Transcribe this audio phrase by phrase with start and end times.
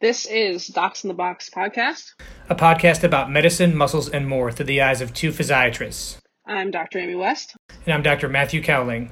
[0.00, 2.12] This is Docs in the Box podcast.
[2.48, 6.18] a podcast about medicine, muscles, and more through the eyes of two physiatrists.
[6.46, 7.00] I'm Dr.
[7.00, 7.56] Amy West.
[7.84, 8.28] And I'm Dr.
[8.28, 9.10] Matthew Cowling.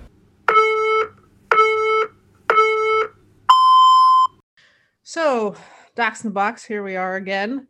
[5.03, 5.57] So,
[5.97, 7.67] Docs in the Box, here we are again.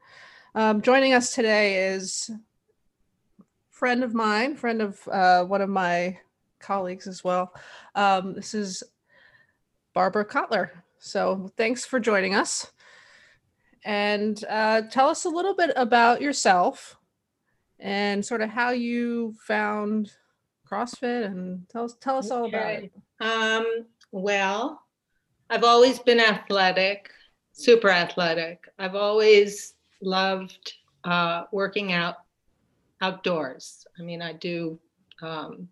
[0.55, 2.30] Um, joining us today is
[3.71, 6.19] friend of mine, friend of uh, one of my
[6.61, 7.55] colleagues as well.
[7.95, 8.83] Um, this is
[9.95, 10.69] Barbara Kotler.
[10.98, 12.73] So, thanks for joining us.
[13.87, 16.96] And uh, tell us a little bit about yourself
[17.79, 20.11] and sort of how you found
[20.68, 22.93] CrossFit and tell us tell us all about it.
[23.21, 23.64] Um,
[24.11, 24.82] well,
[25.49, 27.11] I've always been athletic,
[27.53, 28.64] super athletic.
[28.76, 30.73] I've always loved
[31.04, 32.17] uh, working out
[33.00, 33.87] outdoors.
[34.00, 34.81] I mean, I do
[35.23, 35.69] um,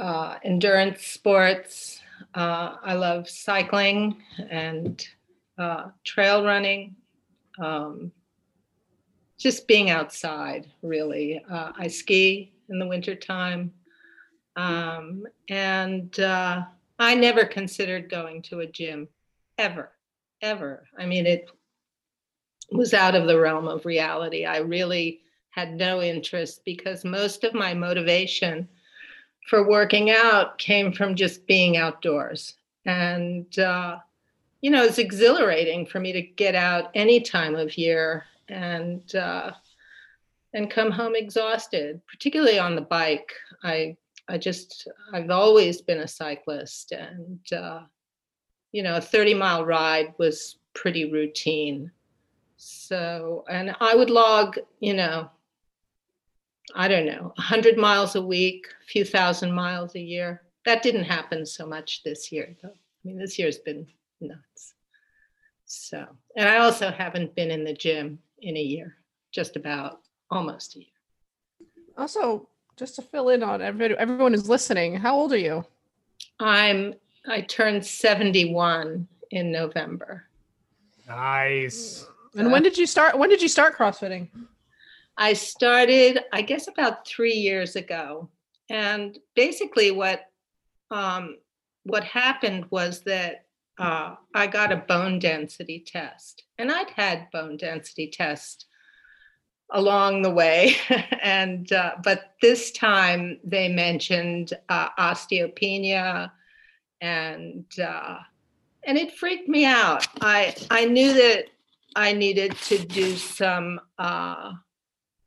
[0.00, 2.00] uh, endurance sports.
[2.34, 5.06] Uh, I love cycling and
[5.58, 6.96] uh, trail running.
[7.58, 8.12] Um,
[9.38, 11.42] just being outside, really.
[11.50, 13.72] Uh, I ski in the wintertime.
[14.54, 16.62] Um, and uh,
[16.98, 19.08] I never considered going to a gym
[19.58, 19.90] ever,
[20.42, 20.86] ever.
[20.96, 21.50] I mean, it
[22.70, 24.44] was out of the realm of reality.
[24.44, 28.68] I really had no interest because most of my motivation
[29.48, 32.54] for working out came from just being outdoors.
[32.86, 33.98] And, uh,
[34.62, 39.52] you know, it's exhilarating for me to get out any time of year and, uh,
[40.54, 43.32] and come home exhausted, particularly on the bike.
[43.62, 43.96] I
[44.28, 47.82] I just I've always been a cyclist, and uh,
[48.70, 51.90] you know, a thirty mile ride was pretty routine.
[52.56, 55.30] So, and I would log, you know,
[56.74, 60.42] I don't know, hundred miles a week, a few thousand miles a year.
[60.64, 62.68] That didn't happen so much this year, though.
[62.68, 63.86] I mean, this year's been
[64.22, 64.74] nuts.
[65.64, 66.06] So,
[66.36, 68.96] and I also haven't been in the gym in a year,
[69.32, 70.00] just about
[70.30, 70.88] almost a year.
[71.96, 75.64] Also, just to fill in on everybody, everyone who's listening, how old are you?
[76.40, 76.94] I'm
[77.28, 80.24] I turned 71 in November.
[81.06, 82.06] Nice.
[82.34, 83.18] And when did you start?
[83.18, 84.28] When did you start CrossFitting?
[85.16, 88.30] I started, I guess, about three years ago,
[88.70, 90.22] and basically what
[90.90, 91.36] um,
[91.84, 93.46] what happened was that
[93.78, 98.66] uh, I got a bone density test, and I'd had bone density tests
[99.70, 100.76] along the way,
[101.22, 106.30] and uh, but this time they mentioned uh, osteopenia,
[107.00, 108.18] and uh,
[108.84, 110.06] and it freaked me out.
[110.20, 111.46] I I knew that
[111.96, 114.52] I needed to do some, uh,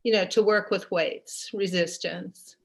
[0.04, 2.56] you know, to work with weights, resistance,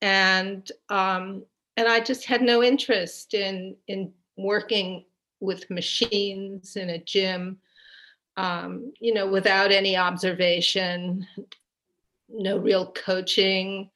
[0.00, 1.44] and um,
[1.76, 5.04] and I just had no interest in in working
[5.40, 7.58] with machines in a gym
[8.38, 11.26] um, you know, without any observation,
[12.28, 13.90] no real coaching,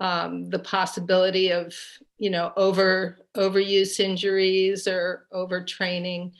[0.00, 1.72] um, the possibility of,
[2.18, 6.32] you know, over overuse injuries or overtraining.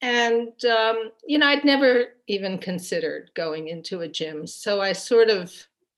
[0.00, 4.46] And, um, you know, I'd never even considered going into a gym.
[4.46, 5.52] So I sort of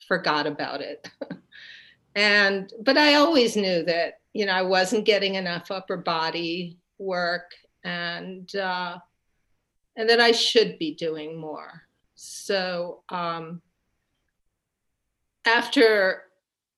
[0.06, 1.06] forgot about it.
[2.14, 7.52] and, but I always knew that, you know, I wasn't getting enough upper body work.
[7.84, 8.98] And, uh,
[9.96, 11.82] and that I should be doing more.
[12.14, 13.62] So um,
[15.44, 16.24] after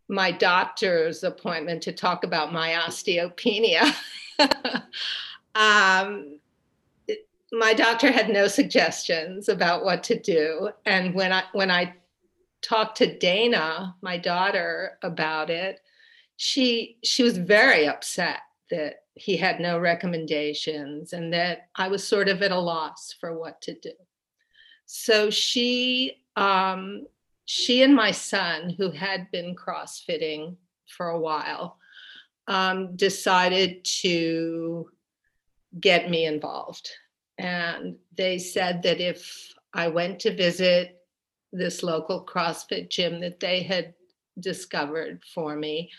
[0.08, 3.94] my doctor's appointment to talk about my osteopenia,
[5.54, 6.38] um,
[7.06, 10.70] it, my doctor had no suggestions about what to do.
[10.84, 11.94] And when I when I
[12.62, 15.80] talked to Dana, my daughter, about it,
[16.36, 18.40] she she was very upset
[18.70, 23.38] that he had no recommendations and that I was sort of at a loss for
[23.38, 23.92] what to do.
[24.86, 27.06] So she um,
[27.44, 30.56] she and my son, who had been crossfitting
[30.96, 31.78] for a while,
[32.46, 34.88] um, decided to
[35.80, 36.88] get me involved.
[37.38, 40.96] And they said that if I went to visit
[41.52, 43.94] this local CrossFit gym that they had
[44.38, 45.90] discovered for me,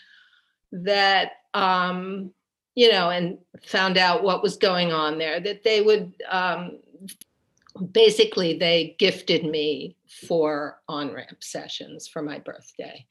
[0.72, 2.32] that um,
[2.74, 6.78] you know, and found out what was going on there, that they would um,
[7.92, 9.96] basically they gifted me
[10.26, 13.06] four on ramp sessions for my birthday.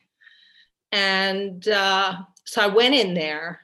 [0.92, 3.62] And uh, so I went in there,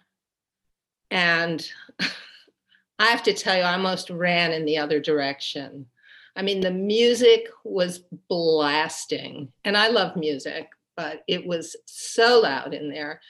[1.11, 1.67] and
[2.99, 5.87] I have to tell you, I almost ran in the other direction.
[6.35, 12.73] I mean, the music was blasting, and I love music, but it was so loud
[12.73, 13.21] in there.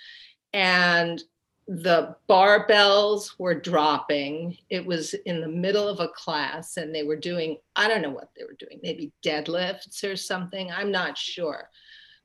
[0.53, 1.21] And
[1.67, 4.57] the barbells were dropping.
[4.69, 8.09] It was in the middle of a class and they were doing, I don't know
[8.09, 10.71] what they were doing, maybe deadlifts or something.
[10.71, 11.69] I'm not sure.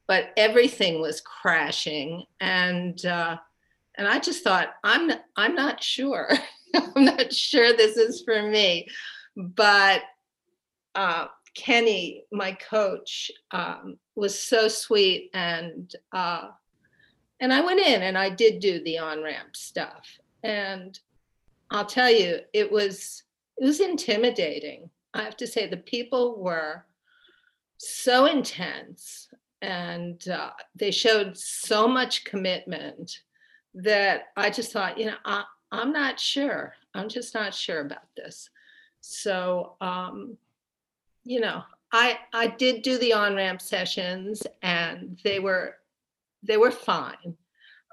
[0.06, 2.24] But everything was crashing.
[2.40, 3.36] And, uh,
[3.96, 6.28] and I just thought, I'm, I'm not sure.
[6.74, 8.86] I'm not sure this is for me.
[9.36, 10.02] But
[10.94, 16.48] uh, Kenny, my coach, um, was so sweet and uh,
[17.42, 20.06] and I went in and I did do the on ramp stuff.
[20.44, 20.98] And
[21.72, 23.24] I'll tell you, it was
[23.58, 24.88] it was intimidating.
[25.12, 26.86] I have to say the people were
[27.78, 29.28] so intense
[29.60, 33.20] and uh, they showed so much commitment
[33.74, 36.74] that I just thought, you know, I, I'm not sure.
[36.94, 38.50] I'm just not sure about this.
[39.00, 40.36] So, um,
[41.24, 41.62] you know,
[41.92, 45.76] I I did do the on ramp sessions, and they were
[46.42, 47.36] they were fine.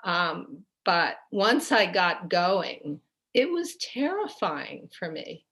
[0.04, 3.00] Um, but once I got going,
[3.34, 5.46] it was terrifying for me.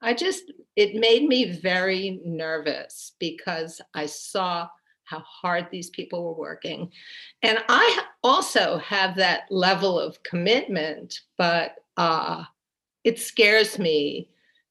[0.00, 4.68] I just it made me very nervous because I saw
[5.04, 6.90] how hard these people were working.
[7.42, 12.44] And I also have that level of commitment, but uh,
[13.04, 14.28] it scares me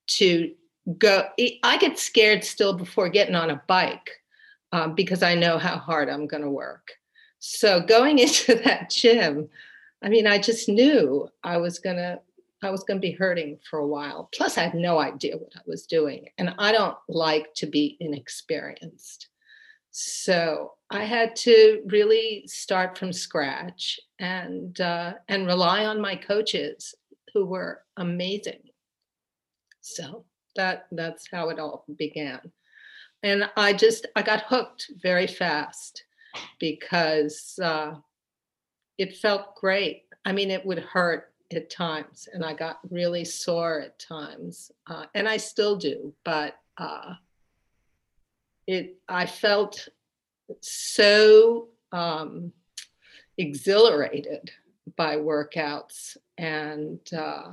[0.07, 0.53] to
[0.97, 1.25] go.
[1.63, 4.09] I get scared still before getting on a bike
[4.71, 6.91] um, because I know how hard I'm going to work.
[7.45, 9.49] So going into that gym,
[10.01, 12.21] I mean, I just knew I was to.
[12.61, 14.29] I was to be hurting for a while.
[14.33, 16.29] Plus, I had no idea what I was doing.
[16.37, 19.27] And I don't like to be inexperienced.
[19.91, 26.95] So I had to really start from scratch and uh, and rely on my coaches
[27.33, 28.61] who were amazing.
[29.81, 30.23] So
[30.55, 32.39] that that's how it all began.
[33.23, 36.05] And I just I got hooked very fast
[36.59, 37.95] because uh,
[38.97, 40.03] it felt great.
[40.25, 45.05] I mean, it would hurt at times, and I got really sore at times, uh,
[45.13, 46.13] and I still do.
[46.23, 47.13] But uh,
[48.67, 49.87] it I felt
[50.61, 52.51] so um,
[53.37, 54.51] exhilarated
[54.95, 57.51] by workouts and uh,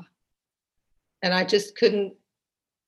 [1.23, 2.15] and I just couldn't,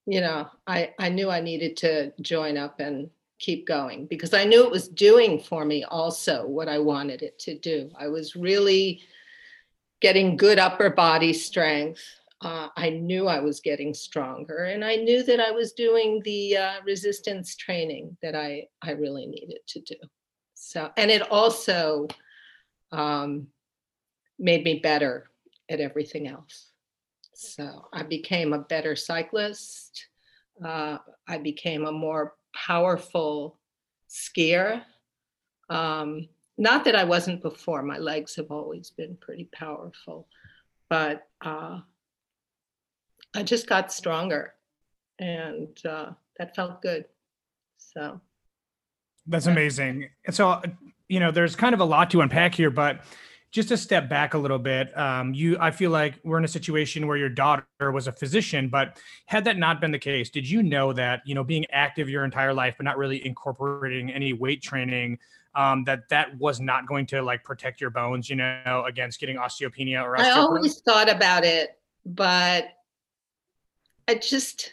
[0.07, 3.11] you know, I I knew I needed to join up and
[3.43, 7.39] keep going because I knew it was doing for me also what I wanted it
[7.41, 7.91] to do.
[7.99, 9.03] I was really
[10.01, 12.03] getting good upper body strength.
[12.41, 16.57] Uh, I knew I was getting stronger, and I knew that I was doing the
[16.57, 19.97] uh, resistance training that I I really needed to do.
[20.55, 22.09] So, and it also
[22.91, 23.49] um,
[24.39, 25.31] made me better
[25.69, 26.71] at everything else.
[27.35, 30.07] So I became a better cyclist.
[30.65, 30.99] Uh,
[31.29, 33.59] I became a more powerful
[34.09, 34.83] skier.
[35.69, 36.29] Um,
[36.59, 40.29] not that I wasn't before, my legs have always been pretty powerful,
[40.91, 41.81] but uh,
[43.35, 44.55] I just got stronger
[45.19, 47.07] and uh, that felt good.
[47.79, 48.21] So
[49.27, 50.09] that's amazing.
[50.27, 50.61] And so,
[51.09, 53.05] you know, there's kind of a lot to unpack here, but
[53.53, 56.49] just to step back a little bit, um, you, I feel like we're in a
[56.49, 60.49] situation where your daughter was a physician, but had that not been the case, did
[60.49, 64.33] you know that you know being active your entire life, but not really incorporating any
[64.33, 65.19] weight training,
[65.55, 69.37] um, that that was not going to like protect your bones, you know, against getting
[69.37, 70.25] osteopenia or osteoporosis?
[70.25, 72.71] I always thought about it, but
[74.09, 74.73] I just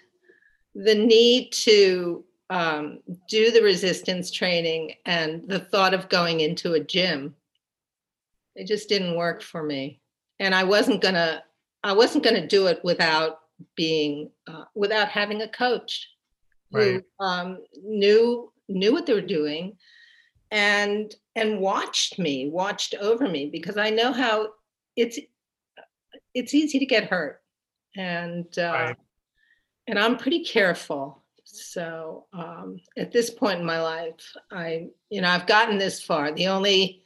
[0.74, 6.80] the need to um, do the resistance training and the thought of going into a
[6.80, 7.36] gym
[8.60, 10.02] it just didn't work for me
[10.40, 11.42] and i wasn't gonna
[11.84, 13.40] i wasn't gonna do it without
[13.76, 16.08] being uh, without having a coach
[16.72, 17.04] right.
[17.20, 19.76] who um, knew knew what they were doing
[20.52, 24.48] and and watched me watched over me because i know how
[24.96, 25.20] it's
[26.34, 27.42] it's easy to get hurt
[27.96, 28.98] and uh, right.
[29.88, 35.30] and i'm pretty careful so um, at this point in my life, I, you know,
[35.30, 36.32] I've gotten this far.
[36.32, 37.02] The only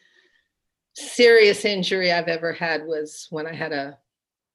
[0.96, 3.98] serious injury I've ever had was when I had a,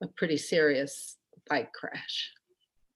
[0.02, 1.16] a pretty serious
[1.48, 2.32] bike crash.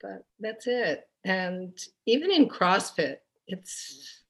[0.00, 1.08] But that's it.
[1.24, 4.22] And even in CrossFit, it's,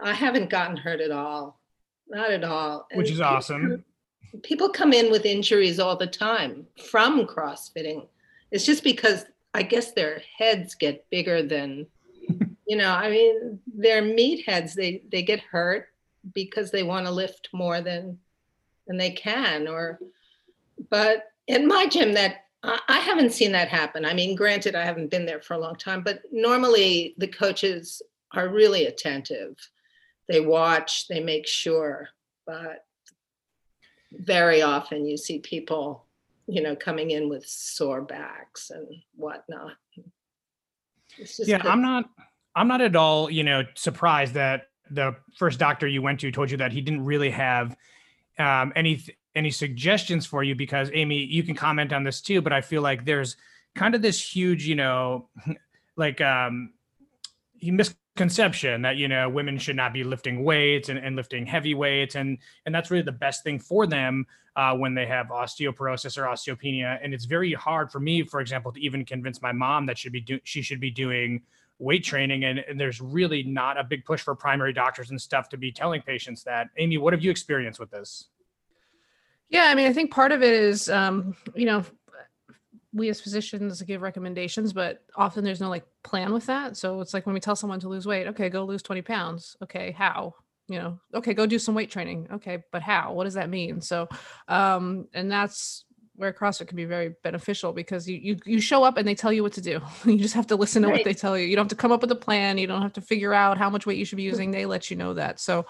[0.00, 1.60] I haven't gotten hurt at all.
[2.08, 2.86] Not at all.
[2.94, 3.84] Which is awesome.
[4.42, 8.06] People come in with injuries all the time from CrossFitting.
[8.50, 9.24] It's just because
[9.54, 11.86] I guess their heads get bigger than,
[12.66, 14.74] you know, I mean, they're meatheads.
[14.74, 15.88] They they get hurt
[16.34, 18.18] because they want to lift more than
[18.86, 19.68] than they can.
[19.68, 19.98] Or,
[20.90, 24.04] but in my gym, that I haven't seen that happen.
[24.04, 28.02] I mean, granted, I haven't been there for a long time, but normally the coaches
[28.32, 29.56] are really attentive.
[30.28, 32.08] They watch, they make sure.
[32.44, 32.84] But
[34.12, 36.06] very often you see people,
[36.48, 39.72] you know, coming in with sore backs and whatnot.
[41.18, 42.10] It's just yeah, I'm not
[42.56, 46.50] I'm not at all, you know, surprised that the first doctor you went to told
[46.50, 47.76] you that he didn't really have
[48.38, 49.02] um, any
[49.34, 52.82] any suggestions for you because Amy, you can comment on this too, but I feel
[52.82, 53.36] like there's
[53.74, 55.28] kind of this huge, you know,
[55.96, 56.72] like um
[57.62, 62.14] misconception that you know women should not be lifting weights and, and lifting heavy weights.
[62.14, 64.26] And and that's really the best thing for them
[64.56, 66.98] uh, when they have osteoporosis or osteopenia.
[67.02, 70.12] And it's very hard for me for example to even convince my mom that should
[70.12, 71.42] be do- she should be doing
[71.78, 75.48] weight training and, and there's really not a big push for primary doctors and stuff
[75.48, 78.28] to be telling patients that amy what have you experienced with this
[79.48, 81.84] Yeah, I mean, I think part of it is, um, you know,
[82.92, 86.76] we as physicians give recommendations, but often there's no like plan with that.
[86.76, 89.56] So it's like when we tell someone to lose weight, okay, go lose 20 pounds.
[89.62, 90.34] Okay, how?
[90.68, 92.28] You know, okay, go do some weight training.
[92.32, 93.12] Okay, but how?
[93.12, 93.80] What does that mean?
[93.80, 94.08] So,
[94.48, 95.84] um, and that's
[96.16, 99.32] where CrossFit can be very beneficial because you you you show up and they tell
[99.32, 99.80] you what to do.
[100.04, 101.46] you just have to listen to what they tell you.
[101.46, 102.58] You don't have to come up with a plan.
[102.58, 104.50] You don't have to figure out how much weight you should be using.
[104.50, 105.40] They let you know that.
[105.40, 105.66] So,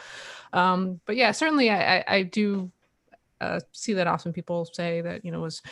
[0.53, 2.71] um, but yeah, certainly I I, I do
[3.41, 5.63] uh, see that often people say that you know as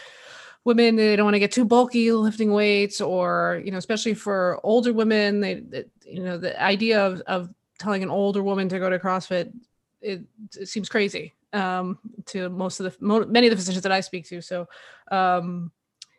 [0.64, 4.60] women they don't want to get too bulky lifting weights or you know especially for
[4.62, 8.78] older women they, that you know the idea of, of telling an older woman to
[8.78, 9.52] go to crossfit
[10.00, 10.22] it,
[10.58, 14.26] it seems crazy um, to most of the many of the physicians that i speak
[14.26, 14.66] to so
[15.10, 15.70] um,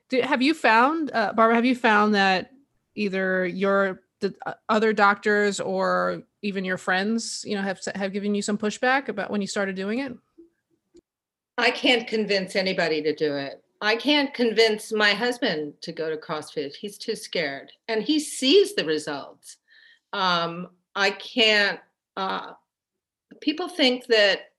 [0.09, 2.51] do, have you found uh, barbara have you found that
[2.95, 8.33] either your the uh, other doctors or even your friends you know have have given
[8.33, 10.15] you some pushback about when you started doing it
[11.57, 13.63] I can't convince anybody to do it.
[13.81, 16.75] I can't convince my husband to go to CrossFit.
[16.75, 19.57] He's too scared, and he sees the results.
[20.13, 21.79] Um, I can't.
[22.17, 22.53] Uh,
[23.41, 24.51] people think that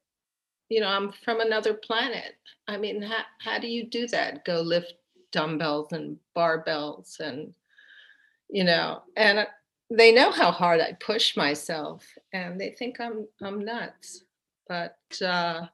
[0.68, 2.34] you know I'm from another planet.
[2.68, 4.44] I mean, how, how do you do that?
[4.44, 4.94] Go lift
[5.32, 7.52] dumbbells and barbells, and
[8.48, 9.46] you know, and
[9.90, 14.24] they know how hard I push myself, and they think I'm I'm nuts.
[14.68, 15.66] But uh,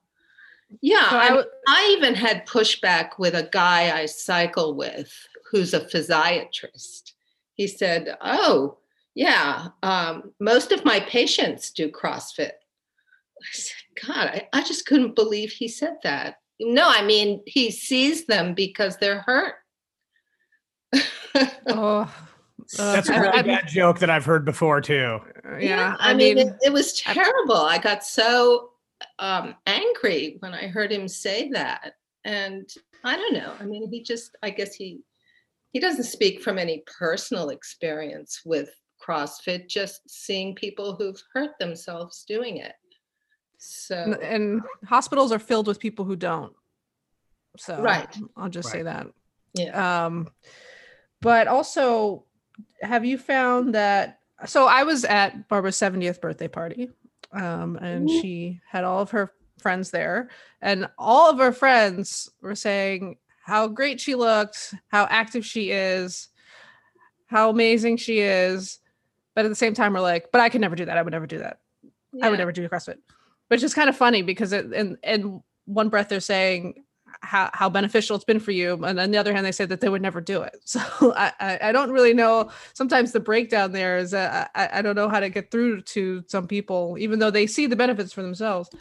[0.81, 5.11] yeah, So I I, w- I even had pushback with a guy I cycle with
[5.51, 7.13] who's a physiatrist.
[7.55, 8.77] He said, Oh,
[9.15, 12.51] yeah, um, most of my patients do CrossFit.
[12.51, 16.37] I said, God, I, I just couldn't believe he said that.
[16.59, 19.55] No, I mean, he sees them because they're hurt.
[21.67, 22.01] oh
[22.77, 25.19] uh, that's a really I- bad joke that i've heard before too
[25.59, 27.55] yeah, I, mean, it, it was terrible.
[27.55, 28.71] I got so
[29.19, 32.69] um, angry when I heard him say that, and
[33.03, 33.53] I don't know.
[33.59, 35.01] I mean, he just, I guess he
[35.71, 38.69] he doesn't speak from any personal experience with
[39.03, 42.73] CrossFit, just seeing people who've hurt themselves doing it.
[43.65, 46.53] So and, and hospitals are filled with people who don't.
[47.57, 48.13] So Right.
[48.35, 49.07] i'll just say that.
[49.53, 50.29] Yeah, um
[51.21, 52.25] but also
[52.81, 56.89] have you found that so i was at barbara's 70th birthday party
[57.31, 58.21] um and Ooh.
[58.21, 60.29] she had all of her friends there
[60.61, 66.29] and all of her friends were saying how great she looked how active she is
[67.27, 68.79] how amazing she is
[69.35, 70.97] but at the same time we're like but i could never do that.
[70.97, 71.59] I would never do that.
[72.21, 72.97] I would never do CrossFit,
[73.53, 76.83] which is kind of funny because it, in in one breath they're saying
[77.21, 79.79] how, how beneficial it's been for you, and on the other hand they say that
[79.79, 80.55] they would never do it.
[80.65, 80.81] So
[81.15, 82.49] I I, I don't really know.
[82.73, 86.23] Sometimes the breakdown there is uh, I I don't know how to get through to
[86.25, 88.71] some people, even though they see the benefits for themselves.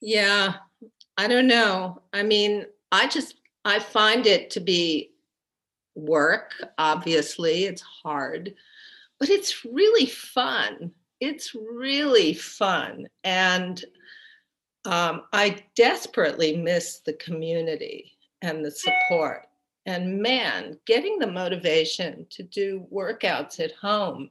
[0.00, 0.54] Yeah,
[1.16, 2.02] I don't know.
[2.12, 5.10] I mean, I just I find it to be
[5.96, 7.64] work, obviously.
[7.64, 8.54] It's hard,
[9.18, 10.92] but it's really fun.
[11.20, 13.06] It's really fun.
[13.24, 13.84] And
[14.84, 19.46] um, I desperately miss the community and the support.
[19.86, 24.30] And man, getting the motivation to do workouts at home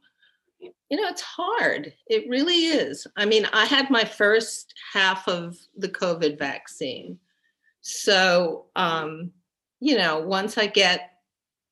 [0.89, 1.93] you know, it's hard.
[2.07, 3.07] It really is.
[3.15, 7.17] I mean, I had my first half of the COVID vaccine.
[7.81, 9.31] So, um,
[9.79, 11.11] you know, once I get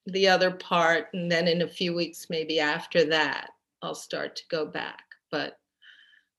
[0.06, 3.52] the other part, and then in a few weeks, maybe after that,
[3.84, 5.04] I'll start to go back.
[5.32, 5.58] But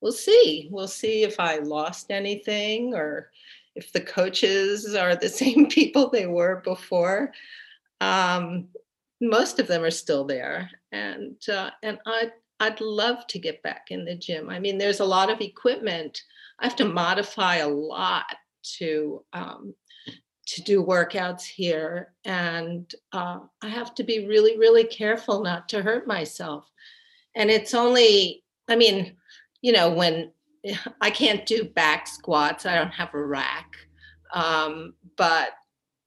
[0.00, 0.68] we'll see.
[0.70, 3.30] We'll see if I lost anything or
[3.74, 7.32] if the coaches are the same people they were before.
[8.00, 8.68] Um,
[9.20, 13.86] most of them are still there, and uh, and I I'd love to get back
[13.90, 14.50] in the gym.
[14.50, 16.20] I mean, there's a lot of equipment.
[16.58, 18.26] I have to modify a lot
[18.78, 19.74] to um,
[20.46, 25.82] to do workouts here, and uh, I have to be really, really careful not to
[25.82, 26.70] hurt myself.
[27.34, 29.16] And it's only, I mean,
[29.60, 30.30] you know, when
[31.00, 32.66] I can't do back squats.
[32.66, 33.76] I don't have a rack.
[34.32, 35.50] Um, but,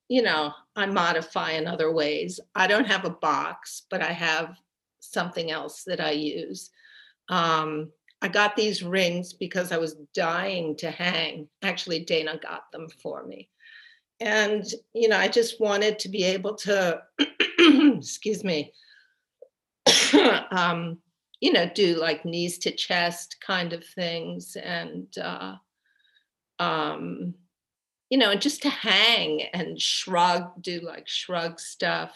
[0.10, 2.40] you know, I modify in other ways.
[2.56, 4.58] I don't have a box, but I have
[5.00, 6.70] something else that I use.
[7.30, 7.92] Um,
[8.22, 11.48] I got these rings because I was dying to hang.
[11.62, 13.50] Actually, Dana got them for me.
[14.20, 17.02] And, you know, I just wanted to be able to,
[17.60, 18.74] excuse me,
[20.52, 20.98] um,
[21.40, 25.56] you know, do like knees to chest kind of things and, uh,
[26.60, 27.36] um,
[28.10, 32.12] you know, and just to hang and shrug, do like shrug stuff.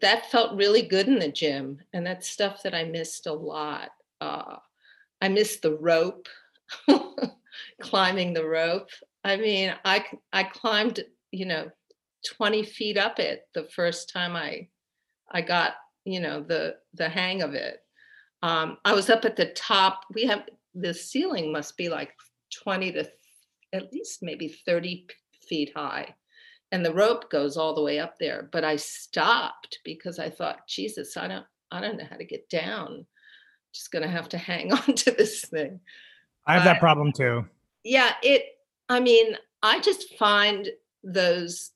[0.00, 1.78] That felt really good in the gym.
[1.92, 3.90] And that's stuff that I missed a lot.
[4.20, 4.56] Uh,
[5.20, 6.28] I missed the rope,
[7.80, 8.88] climbing the rope.
[9.24, 11.70] I mean, I, I climbed, you know,
[12.36, 14.68] 20 feet up it the first time I,
[15.30, 17.80] I got, you know, the, the hang of it
[18.42, 20.04] um, I was up at the top.
[20.14, 20.44] We have
[20.74, 22.12] the ceiling must be like
[22.62, 23.10] 20 to
[23.72, 25.06] at least maybe 30
[25.48, 26.14] feet high.
[26.72, 28.48] And the rope goes all the way up there.
[28.52, 32.48] But I stopped because I thought, Jesus, I don't I don't know how to get
[32.48, 32.88] down.
[32.88, 33.06] I'm
[33.72, 35.80] Just gonna have to hang on to this thing.
[36.46, 37.44] I have that problem too.
[37.84, 38.44] Yeah, it
[38.88, 40.68] I mean, I just find
[41.02, 41.72] those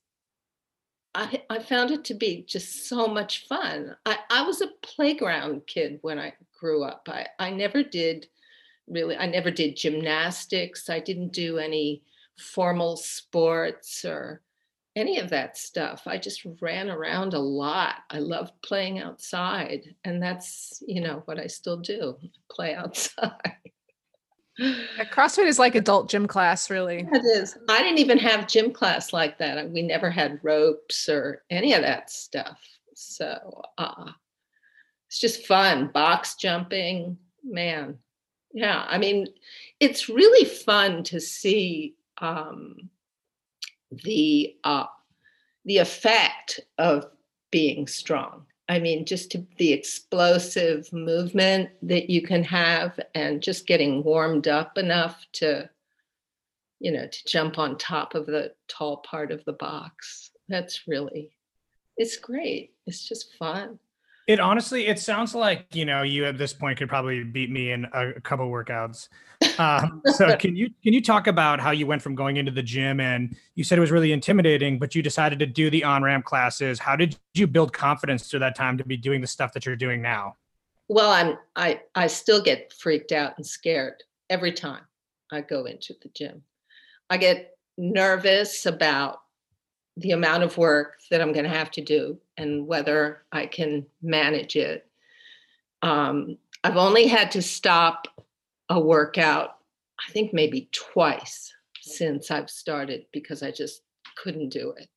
[1.13, 3.95] I, I found it to be just so much fun.
[4.05, 7.07] I, I was a playground kid when I grew up.
[7.11, 8.27] I, I never did
[8.87, 10.89] really, I never did gymnastics.
[10.89, 12.03] I didn't do any
[12.37, 14.41] formal sports or
[14.95, 16.03] any of that stuff.
[16.05, 17.95] I just ran around a lot.
[18.09, 19.95] I loved playing outside.
[20.05, 22.17] And that's, you know, what I still do
[22.49, 23.57] play outside.
[24.57, 27.05] Yeah, CrossFit is like adult gym class, really.
[27.11, 27.57] It is.
[27.67, 29.69] I didn't even have gym class like that.
[29.69, 32.57] We never had ropes or any of that stuff.
[32.93, 34.11] So uh,
[35.15, 35.87] it's just fun.
[35.87, 37.97] Box jumping, man.
[38.53, 39.27] Yeah, I mean,
[39.79, 42.89] it's really fun to see um,
[43.91, 44.85] the uh,
[45.65, 47.05] the effect of
[47.51, 54.03] being strong I mean, just the explosive movement that you can have and just getting
[54.03, 55.69] warmed up enough to,
[56.79, 60.31] you know, to jump on top of the tall part of the box.
[60.49, 61.31] That's really,
[61.95, 62.73] it's great.
[62.87, 63.77] It's just fun.
[64.27, 67.71] It honestly, it sounds like you know you at this point could probably beat me
[67.71, 69.07] in a, couple workouts.
[69.59, 72.63] Um, so can you can you talk about how you went from going into the
[72.63, 76.01] gym and you said it was really intimidating, but you decided to do the on
[76.01, 76.79] ramp classes.
[76.79, 79.75] How did you build confidence through that time to be doing the stuff that you're
[79.75, 80.35] doing now?
[80.87, 84.81] Well, I'm I I still get freaked out and scared every time
[85.31, 86.41] I go into the gym.
[87.09, 89.19] I get nervous about
[89.97, 93.85] the amount of work that I'm going to have to do and whether I can
[94.01, 94.87] manage it.
[95.81, 98.07] Um, I've only had to stop
[98.69, 99.57] a workout,
[99.99, 103.83] I think maybe twice since I've started because I just
[104.17, 104.89] couldn't do it.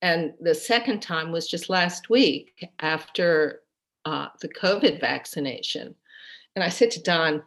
[0.00, 3.60] And the second time was just last week after
[4.04, 5.94] uh, the COVID vaccination.
[6.54, 7.42] And I said to Don,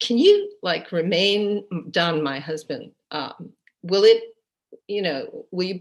[0.00, 3.50] can you like remain, Don, my husband, um,
[3.82, 4.22] will it
[4.86, 5.80] you know, will you,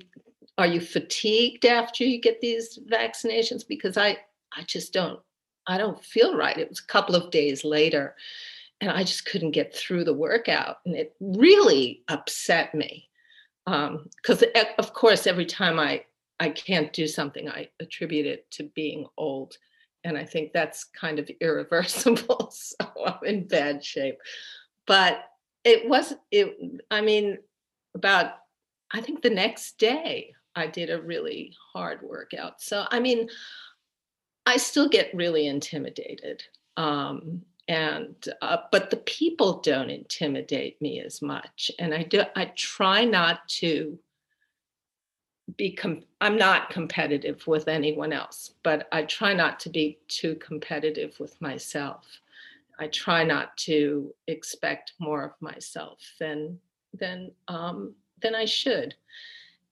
[0.58, 3.68] are you fatigued after you get these vaccinations?
[3.68, 4.18] Because I,
[4.56, 5.20] I just don't,
[5.68, 6.58] I don't feel right.
[6.58, 8.16] It was a couple of days later
[8.82, 10.78] and I just couldn't get through the workout.
[10.86, 13.10] And it really upset me.
[13.66, 16.06] Because, um, of course, every time I,
[16.40, 19.58] I can't do something, I attribute it to being old.
[20.04, 22.52] And I think that's kind of irreversible.
[22.52, 24.18] so I'm in bad shape.
[24.86, 25.24] But
[25.64, 26.22] it wasn't.
[26.32, 27.40] it, I mean,
[27.94, 28.34] about
[28.92, 32.62] I think the next day I did a really hard workout.
[32.62, 33.30] So, I mean,
[34.46, 36.44] I still get really intimidated.
[36.78, 42.46] Um, and uh, but the people don't intimidate me as much and i do i
[42.56, 43.98] try not to
[45.58, 50.36] be com- i'm not competitive with anyone else but i try not to be too
[50.36, 52.06] competitive with myself
[52.80, 56.58] i try not to expect more of myself than
[56.94, 58.96] than um, than I should.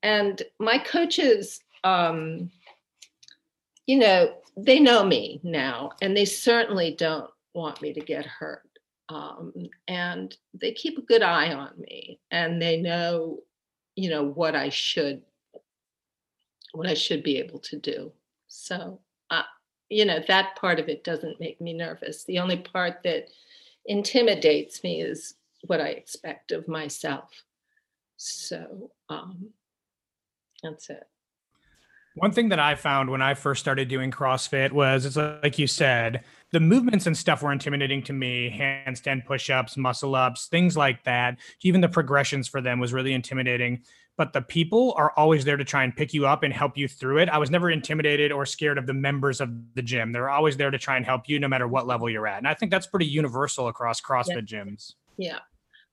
[0.03, 2.51] And my coaches, um,
[3.87, 8.61] you know, they know me now, and they certainly don't want me to get hurt.
[9.09, 9.53] Um,
[9.87, 13.39] and they keep a good eye on me, and they know,
[13.95, 15.21] you know, what I should,
[16.73, 18.11] what I should be able to do.
[18.47, 19.43] So, uh,
[19.89, 22.23] you know, that part of it doesn't make me nervous.
[22.23, 23.27] The only part that
[23.85, 25.35] intimidates me is
[25.67, 27.29] what I expect of myself.
[28.17, 29.49] So um,
[30.63, 31.03] that's it.
[32.15, 35.67] One thing that I found when I first started doing CrossFit was it's like you
[35.67, 36.23] said,
[36.53, 41.37] the movements and stuff were intimidating to me handstand push-ups muscle ups things like that.
[41.63, 43.81] Even the progressions for them was really intimidating.
[44.17, 46.87] But the people are always there to try and pick you up and help you
[46.87, 47.27] through it.
[47.27, 50.13] I was never intimidated or scared of the members of the gym.
[50.13, 52.37] They're always there to try and help you no matter what level you're at.
[52.37, 54.63] And i think that's pretty universal across crossfit yeah.
[54.63, 54.93] gyms.
[55.17, 55.39] Yeah.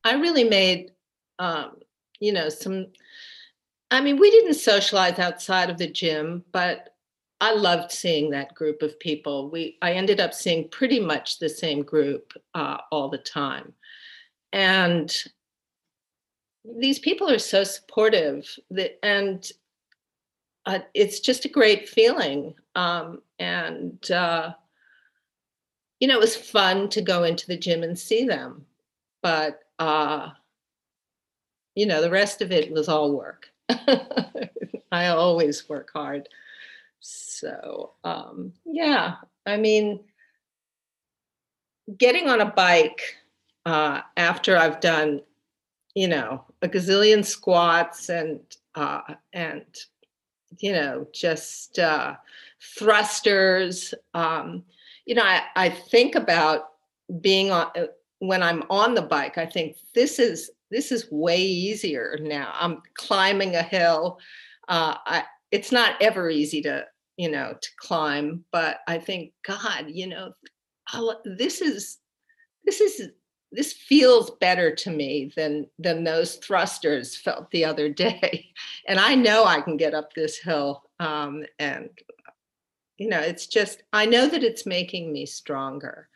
[0.04, 0.92] I really made
[1.40, 1.78] um,
[2.22, 2.86] you know some
[3.90, 6.88] i mean we didn't socialize outside of the gym but
[7.42, 9.50] I loved seeing that group of people.
[9.50, 13.72] We I ended up seeing pretty much the same group uh, all the time,
[14.52, 15.12] and
[16.78, 19.50] these people are so supportive that and
[20.66, 22.54] uh, it's just a great feeling.
[22.76, 24.52] Um, and uh,
[25.98, 28.66] you know, it was fun to go into the gym and see them,
[29.20, 30.30] but uh,
[31.74, 33.48] you know, the rest of it was all work.
[34.92, 36.28] I always work hard.
[37.00, 40.00] So, um, yeah, I mean,
[41.96, 43.16] getting on a bike
[43.66, 45.22] uh, after I've done,
[45.94, 48.40] you know, a gazillion squats and
[48.74, 49.00] uh,
[49.32, 49.64] and
[50.58, 52.14] you know just uh,
[52.78, 53.94] thrusters.
[54.14, 54.64] Um,
[55.04, 56.70] you know, I, I think about
[57.20, 57.86] being on uh,
[58.20, 59.38] when I'm on the bike.
[59.38, 62.52] I think this is this is way easier now.
[62.58, 64.18] I'm climbing a hill.
[64.68, 69.84] Uh, I, it's not ever easy to you know to climb but i think god
[69.88, 70.32] you know
[70.88, 71.98] I'll, this is
[72.64, 73.10] this is
[73.52, 78.48] this feels better to me than than those thrusters felt the other day
[78.88, 81.90] and i know i can get up this hill um, and
[82.96, 86.08] you know it's just i know that it's making me stronger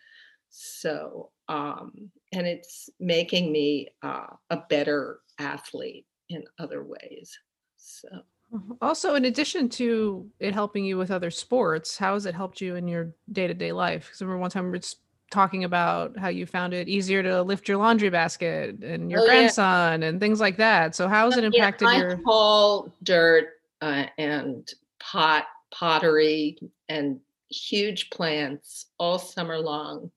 [0.49, 7.37] so um, and it's making me uh, a better athlete in other ways
[7.77, 8.09] so
[8.55, 8.75] Mm-hmm.
[8.81, 12.77] Also, in addition to it helping you with other sports, how has it helped you
[12.77, 14.07] in your day to day life?
[14.07, 14.85] Because remember one time we were
[15.31, 19.27] talking about how you found it easier to lift your laundry basket and your oh,
[19.27, 20.09] grandson yeah.
[20.09, 20.95] and things like that.
[20.95, 23.49] So how has it impacted yeah, your haul dirt
[23.83, 26.57] uh, and pot pottery
[26.89, 27.19] and
[27.51, 30.11] huge plants all summer long.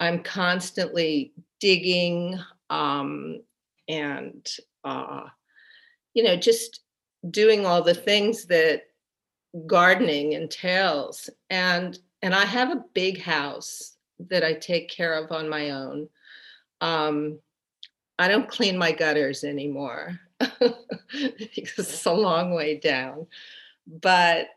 [0.00, 2.38] I'm constantly digging
[2.70, 3.40] um,
[3.88, 4.46] and
[4.84, 5.24] uh,
[6.14, 6.80] you know just
[7.30, 8.82] doing all the things that
[9.66, 11.30] gardening entails.
[11.50, 16.08] And and i have a big house that i take care of on my own.
[16.80, 17.38] Um,
[18.18, 23.26] i don't clean my gutters anymore because it's a long way down.
[23.86, 24.48] But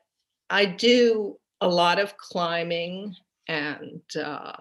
[0.49, 3.15] i do a lot of climbing
[3.47, 4.53] and uh,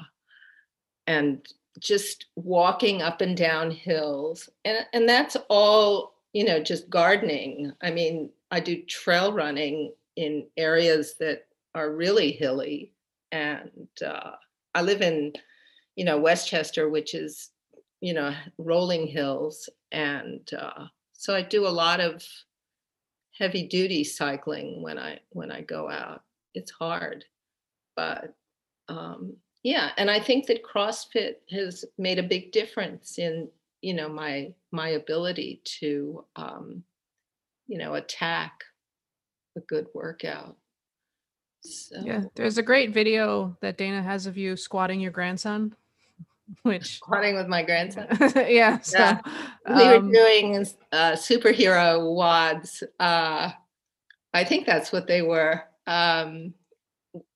[1.09, 1.45] and
[1.81, 7.73] just walking up and down hills and and that's all you know, just gardening.
[7.83, 12.93] I mean, I do trail running in areas that are really hilly.
[13.33, 14.33] And uh,
[14.75, 15.33] I live in,
[15.97, 17.51] you know, Westchester, which is,
[18.01, 19.69] you know, rolling hills.
[19.91, 22.25] And uh, so I do a lot of
[23.37, 26.23] heavy duty cycling when I when I go out.
[26.55, 27.25] It's hard,
[27.97, 28.35] but
[28.89, 29.91] um, yeah.
[29.97, 33.49] And I think that CrossFit has made a big difference in
[33.81, 36.83] you know my my ability to um,
[37.67, 38.65] you know attack
[39.57, 40.57] a good workout
[41.63, 41.97] so.
[42.05, 45.75] yeah there's a great video that dana has of you squatting your grandson
[46.63, 48.07] which squatting with my grandson
[48.49, 49.21] yeah, so, yeah.
[49.67, 53.51] we um, were doing uh, superhero WODs uh,
[54.33, 56.55] i think that's what they were um,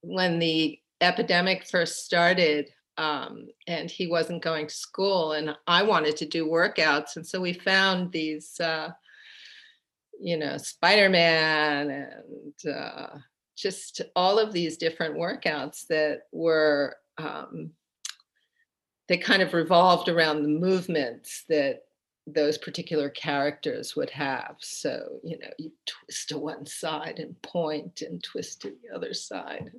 [0.03, 6.17] when the epidemic first started um, and he wasn't going to school and i wanted
[6.17, 8.89] to do workouts and so we found these uh,
[10.21, 13.09] you know spider-man and uh,
[13.57, 17.71] just all of these different workouts that were um,
[19.09, 21.81] they kind of revolved around the movements that
[22.27, 24.57] those particular characters would have.
[24.61, 29.13] So you know you twist to one side and point and twist to the other
[29.13, 29.71] side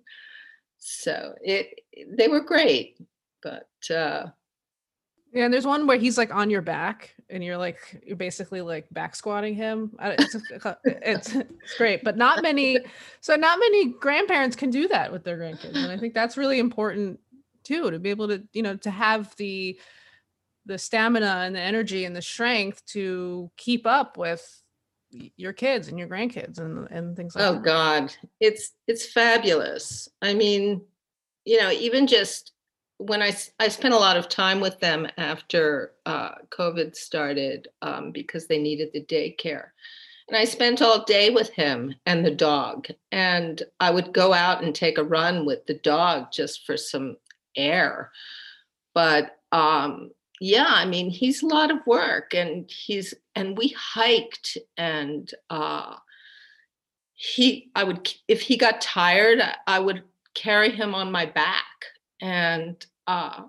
[0.85, 1.79] so it
[2.17, 2.97] they were great
[3.41, 4.27] but uh
[5.31, 8.59] yeah and there's one where he's like on your back and you're like you're basically
[8.59, 9.95] like back squatting him.
[10.01, 12.79] It's, it's, it's great but not many
[13.21, 16.59] so not many grandparents can do that with their grandkids and i think that's really
[16.59, 17.17] important
[17.63, 19.79] too to be able to you know to have the
[20.65, 24.62] the stamina and the energy and the strength to keep up with
[25.37, 27.63] your kids and your grandkids and and things like oh that.
[27.63, 30.81] god it's it's fabulous i mean
[31.45, 32.53] you know even just
[32.97, 38.11] when i i spent a lot of time with them after uh, covid started um,
[38.11, 39.69] because they needed the daycare
[40.29, 42.87] And I spent all day with him and the dog.
[43.11, 47.17] And I would go out and take a run with the dog just for some
[47.57, 48.11] air.
[48.93, 54.57] But um, yeah, I mean, he's a lot of work and he's, and we hiked
[54.77, 55.95] and uh,
[57.13, 61.65] he, I would, if he got tired, I would carry him on my back.
[62.21, 63.43] And, uh,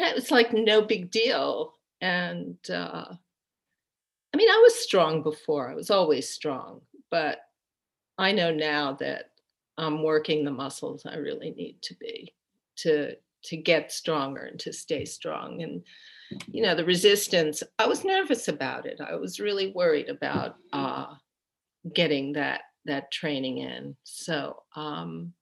[0.00, 1.74] know, it was like no big deal.
[2.00, 3.06] And, uh,
[4.34, 5.70] I mean, I was strong before.
[5.70, 6.80] I was always strong,
[7.10, 7.40] but
[8.18, 9.30] I know now that
[9.76, 12.34] I'm working the muscles I really need to be
[12.76, 15.62] to to get stronger and to stay strong.
[15.62, 15.82] And
[16.46, 17.62] you know, the resistance.
[17.78, 19.00] I was nervous about it.
[19.00, 21.06] I was really worried about uh,
[21.92, 23.96] getting that that training in.
[24.04, 25.32] So um,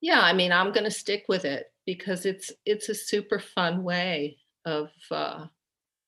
[0.00, 3.84] yeah, I mean, I'm going to stick with it because it's it's a super fun
[3.84, 5.46] way of uh,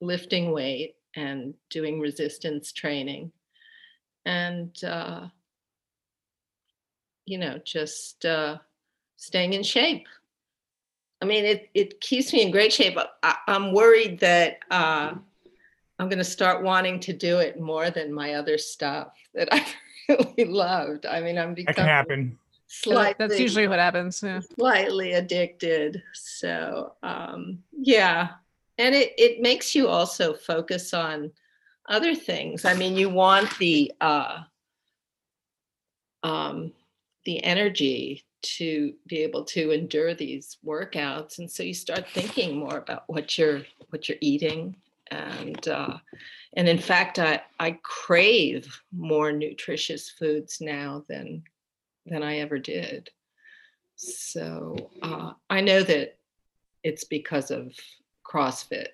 [0.00, 3.30] lifting weight and doing resistance training
[4.26, 5.26] and uh,
[7.26, 8.58] you know just uh,
[9.16, 10.06] staying in shape
[11.24, 12.98] i mean it, it keeps me in great shape.
[13.22, 15.14] I, am worried that uh,
[15.98, 19.64] i'm going to start wanting to do it more than my other stuff that i
[20.10, 21.06] really loved.
[21.06, 22.38] I mean i'm becoming that can happen.
[22.66, 24.22] Slightly That's usually what happens.
[24.22, 24.40] Yeah.
[24.58, 26.02] slightly addicted.
[26.12, 28.30] So um yeah.
[28.76, 31.32] And it it makes you also focus on
[31.88, 32.66] other things.
[32.66, 34.40] I mean you want the uh
[36.22, 36.72] um
[37.24, 42.78] the energy to be able to endure these workouts and so you start thinking more
[42.78, 44.76] about what you're what you're eating
[45.10, 45.96] and uh
[46.56, 51.42] and in fact i i crave more nutritious foods now than
[52.06, 53.10] than i ever did
[53.96, 56.16] so uh i know that
[56.84, 57.72] it's because of
[58.24, 58.88] CrossFit.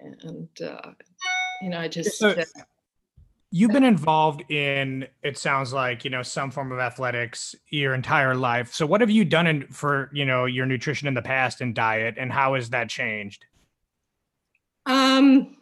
[0.00, 0.92] And, uh,
[1.62, 2.34] you know, I just, So-
[3.52, 8.34] You've been involved in, it sounds like, you know, some form of athletics your entire
[8.34, 8.72] life.
[8.72, 11.74] So what have you done in, for, you know, your nutrition in the past and
[11.74, 13.44] diet and how has that changed?
[14.86, 15.56] um,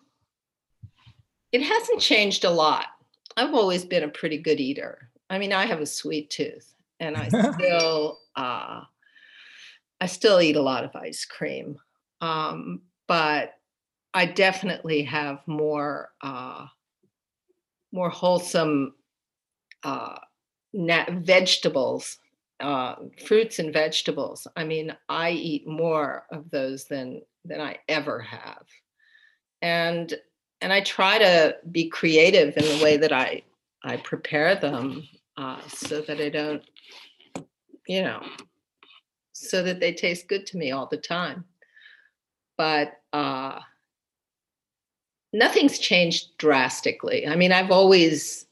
[1.53, 2.87] it hasn't changed a lot.
[3.37, 5.11] I've always been a pretty good eater.
[5.31, 8.83] I mean, I have a sweet tooth and I still, uh,
[10.01, 11.77] I still eat a lot of ice cream.
[12.21, 13.55] Um, but
[14.15, 16.67] I definitely have more, uh,
[17.93, 18.95] more wholesome
[19.85, 20.19] uh,
[20.73, 22.19] nat- vegetables,
[22.61, 24.47] uh, fruits and vegetables.
[24.57, 28.67] I mean, I eat more of those than than I ever have,
[29.63, 30.13] and
[30.61, 33.43] and I try to be creative in the way that I
[33.85, 35.05] I prepare them,
[35.37, 36.63] uh, so that I don't,
[37.87, 38.23] you know,
[39.33, 41.45] so that they taste good to me all the time.
[42.57, 43.61] But uh,
[45.33, 47.27] nothing's changed drastically.
[47.27, 48.47] I mean, I've always.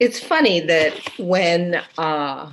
[0.00, 2.52] It's funny that when uh,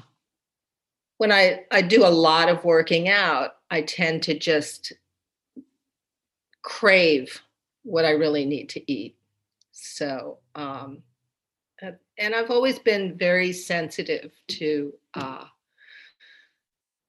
[1.18, 4.94] when I I do a lot of working out, I tend to just
[6.62, 7.42] crave
[7.84, 9.16] what I really need to eat.
[9.72, 11.04] So, um,
[12.18, 15.46] and I've always been very sensitive to uh,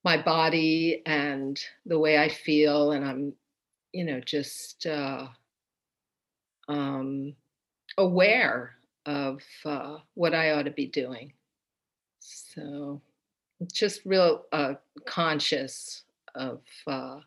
[0.04, 3.32] my body and the way I feel, and I'm,
[3.92, 5.28] you know, just uh,
[6.68, 7.34] um,
[7.98, 8.76] aware
[9.06, 11.32] of uh, what I ought to be doing.
[12.20, 13.00] So,
[13.72, 14.74] just real uh,
[15.06, 17.20] conscious of uh,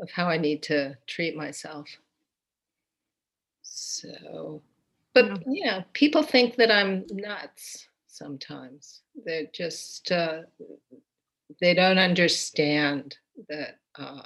[0.00, 1.88] of how I need to treat myself.
[3.62, 4.62] So,
[5.14, 5.82] but Yeah.
[5.92, 9.02] people think that I'm nuts sometimes.
[9.24, 10.42] They're just uh,
[11.60, 13.16] they don't understand
[13.48, 14.22] that uh,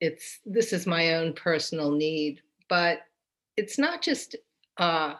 [0.00, 3.00] it's this is my own personal need, but
[3.58, 4.36] it's not just
[4.78, 5.14] uh,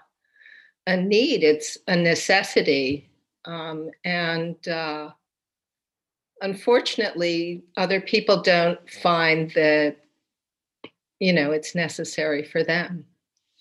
[0.87, 3.11] a need; it's a necessity.
[3.45, 5.11] Um, and uh,
[6.41, 9.99] unfortunately, other people don't find that
[11.19, 13.05] you know it's necessary for them.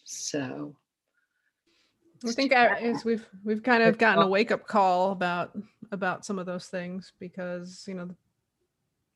[0.06, 0.76] So
[2.26, 5.58] I think I, we've we've kind of gotten a wake up call about
[5.92, 8.16] about some of those things because you know the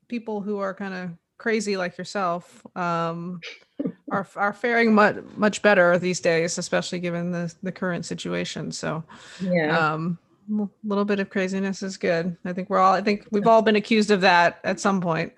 [0.08, 3.40] people who are kind of crazy like yourself um,
[4.14, 8.72] are are faring much much better these days, especially given the the current situation.
[8.72, 9.04] So
[9.40, 9.76] yeah.
[9.78, 10.18] um,
[10.50, 12.36] a little bit of craziness is good.
[12.44, 15.32] I think we're all I think we've all been accused of that at some point.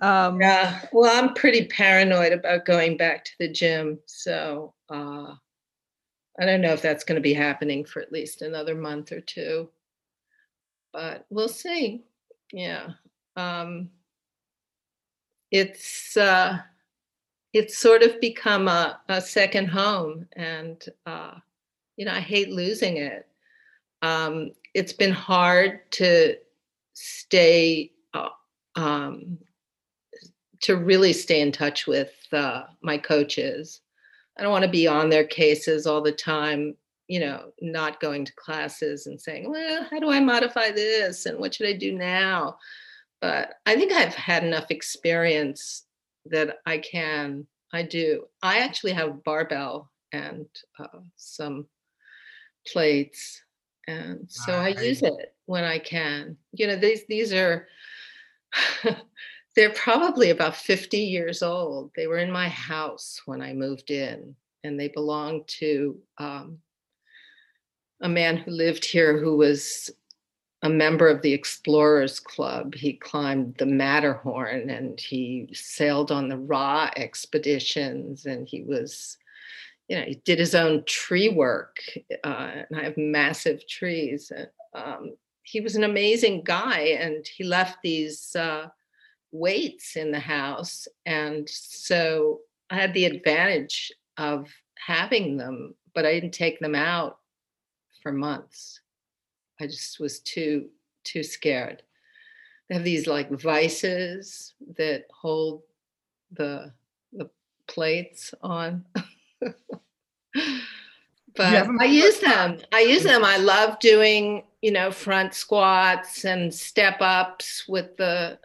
[0.00, 3.98] Um, Yeah, well, I'm pretty paranoid about going back to the gym.
[4.06, 5.34] So uh,
[6.40, 9.20] I don't know if that's going to be happening for at least another month or
[9.20, 9.68] two,
[10.92, 12.04] but we'll see.
[12.52, 12.90] Yeah.
[13.36, 13.90] Um,
[15.50, 16.58] it's uh,
[17.52, 21.34] it's sort of become a, a second home, and uh,
[21.96, 23.26] you know, I hate losing it.
[24.02, 26.36] Um, it's been hard to
[26.94, 28.28] stay, uh,
[28.76, 29.38] um,
[30.62, 33.80] to really stay in touch with uh, my coaches.
[34.38, 36.76] I don't want to be on their cases all the time,
[37.08, 41.26] you know, not going to classes and saying, well, how do I modify this?
[41.26, 42.56] And what should I do now?
[43.20, 45.84] But I think I've had enough experience
[46.30, 48.24] that I can, I do.
[48.42, 50.46] I actually have barbell and
[50.78, 51.66] uh, some
[52.66, 53.42] plates.
[53.86, 56.36] And so I use it when I can.
[56.52, 57.66] You know, these these are
[59.56, 61.90] they're probably about 50 years old.
[61.96, 66.58] They were in my house when I moved in, and they belonged to um,
[68.00, 69.90] a man who lived here who was
[70.62, 72.74] a member of the Explorers Club.
[72.74, 79.16] He climbed the Matterhorn and he sailed on the Ra expeditions, and he was
[79.90, 81.78] you know, he did his own tree work,
[82.22, 84.30] uh, and I have massive trees.
[84.72, 88.68] Um, he was an amazing guy, and he left these uh,
[89.32, 92.38] weights in the house, and so
[92.70, 97.18] I had the advantage of having them, but I didn't take them out
[98.00, 98.80] for months.
[99.60, 100.68] I just was too
[101.04, 101.82] too scared.
[102.68, 105.62] They have these like vices that hold
[106.32, 106.72] the
[107.12, 107.30] the
[107.66, 108.84] plates on.
[109.40, 109.56] but
[111.80, 112.58] I use them.
[112.72, 113.24] I use them.
[113.24, 118.38] I love doing, you know, front squats and step ups with the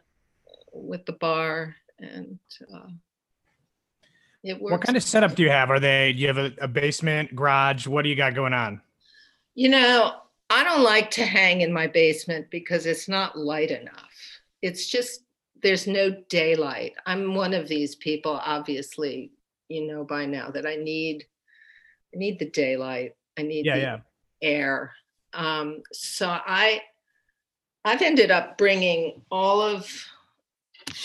[0.73, 2.39] with the bar, and
[2.73, 2.88] uh,
[4.43, 4.71] it works.
[4.71, 5.69] What kind of setup do you have?
[5.69, 6.13] Are they?
[6.13, 7.88] Do you have a, a basement, garage?
[7.88, 8.82] What do you got going on?
[9.54, 10.15] You know,
[10.49, 14.12] I don't like to hang in my basement because it's not light enough.
[14.62, 15.21] It's just
[15.63, 16.93] there's no daylight.
[17.05, 19.31] I'm one of these people, obviously,
[19.67, 21.25] you know by now that I need
[22.13, 23.15] I need the daylight.
[23.38, 23.97] I need Yeah, the yeah.
[24.41, 24.93] air.
[25.34, 26.81] Um, so I
[27.84, 29.91] I've ended up bringing all of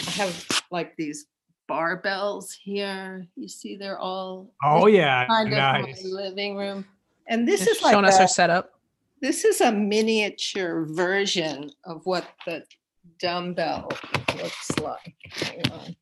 [0.07, 1.27] I have like these
[1.69, 3.27] barbells here.
[3.37, 6.85] You see they're all Oh yeah, kind of my living room.
[7.27, 8.80] And this Just is like showing us our setup.
[9.21, 12.65] This is a miniature version of what the
[13.19, 13.91] dumbbell
[14.37, 15.15] looks like.
[15.31, 15.97] Hang on.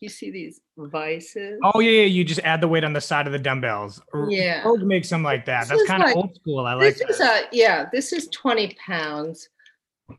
[0.00, 1.58] You see these vices?
[1.62, 2.06] Oh yeah, yeah.
[2.06, 4.00] You just add the weight on the side of the dumbbells.
[4.28, 4.62] Yeah.
[4.62, 5.68] Rogue makes them like that.
[5.68, 6.66] This That's kind of like- old school.
[6.66, 9.48] I like This is a, yeah, this is 20 pounds.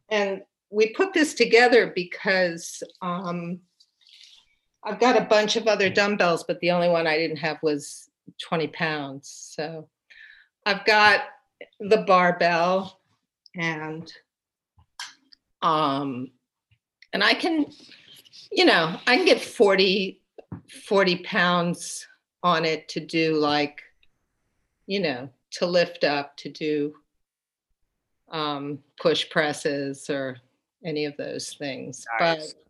[0.10, 3.60] And we put this together because um,
[4.84, 8.10] I've got a bunch of other dumbbells, but the only one I didn't have was
[8.42, 9.30] 20 pounds.
[9.56, 9.88] So
[10.66, 11.22] I've got
[11.80, 13.00] the barbell
[13.56, 14.12] and
[15.62, 16.32] um
[17.14, 17.66] and I can,
[18.52, 20.22] you know, I can get 40,
[20.86, 22.08] 40 pounds
[22.44, 23.82] on it to do like,
[24.86, 26.94] you know, to lift up, to do
[28.32, 30.38] um, push presses or
[30.86, 32.06] any of those things.
[32.20, 32.54] Nice.
[32.54, 32.64] But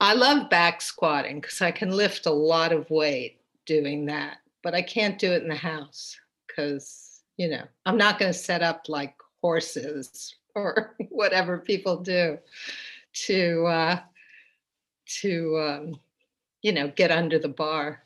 [0.00, 4.74] I love back squatting because I can lift a lot of weight doing that, but
[4.74, 8.62] I can't do it in the house because, you know, I'm not going to set
[8.62, 12.38] up like horses or whatever people do
[13.26, 14.00] to, uh,
[15.20, 16.00] to, um,
[16.62, 18.04] you know, get under the bar.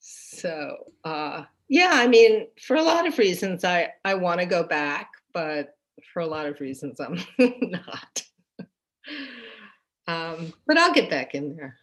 [0.00, 4.64] So, uh, yeah, I mean, for a lot of reasons, I I want to go
[4.64, 5.76] back, but
[6.12, 7.18] for a lot of reasons, I'm
[7.70, 8.22] not.
[10.08, 11.76] um, but I'll get back in there.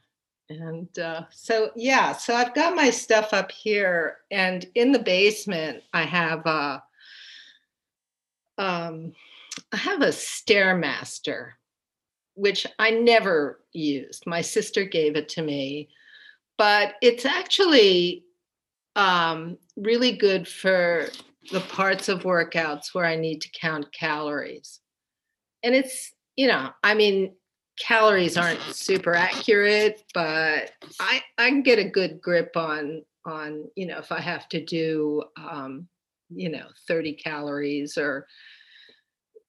[0.49, 5.83] And uh, so, yeah, so I've got my stuff up here, and in the basement,
[5.93, 6.83] I have a,
[8.57, 9.13] um,
[9.73, 11.51] I have a stairmaster,
[12.35, 14.25] which I never used.
[14.25, 15.89] My sister gave it to me,
[16.57, 18.23] but it's actually
[18.95, 21.07] um, really good for
[21.51, 24.79] the parts of workouts where I need to count calories.
[25.63, 27.33] And it's, you know, I mean,
[27.79, 33.87] calories aren't super accurate, but I I can get a good grip on on, you
[33.87, 35.87] know, if I have to do um,
[36.29, 38.27] you know, 30 calories or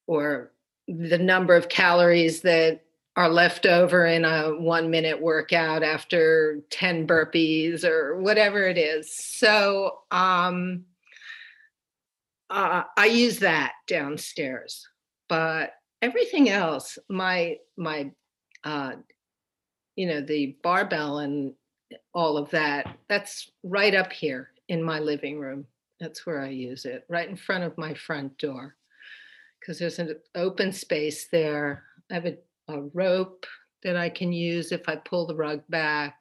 [0.06, 0.52] or
[0.86, 2.82] the number of calories that
[3.16, 9.12] are left over in a one minute workout after 10 burpees or whatever it is.
[9.12, 10.84] So um,
[12.48, 14.86] uh, I use that downstairs,
[15.28, 18.12] but everything else, my my
[18.64, 18.92] uh,
[19.96, 21.54] you know the barbell and
[22.14, 25.66] all of that, that's right up here in my living room.
[26.00, 28.76] That's where I use it, right in front of my front door,
[29.58, 31.84] because there's an open space there.
[32.10, 32.36] I have a
[32.68, 33.46] a rope
[33.82, 36.20] that I can use if I pull the rug back.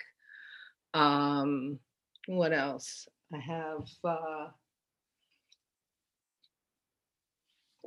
[0.93, 1.79] Um,
[2.27, 3.07] what else?
[3.33, 4.47] I have, uh,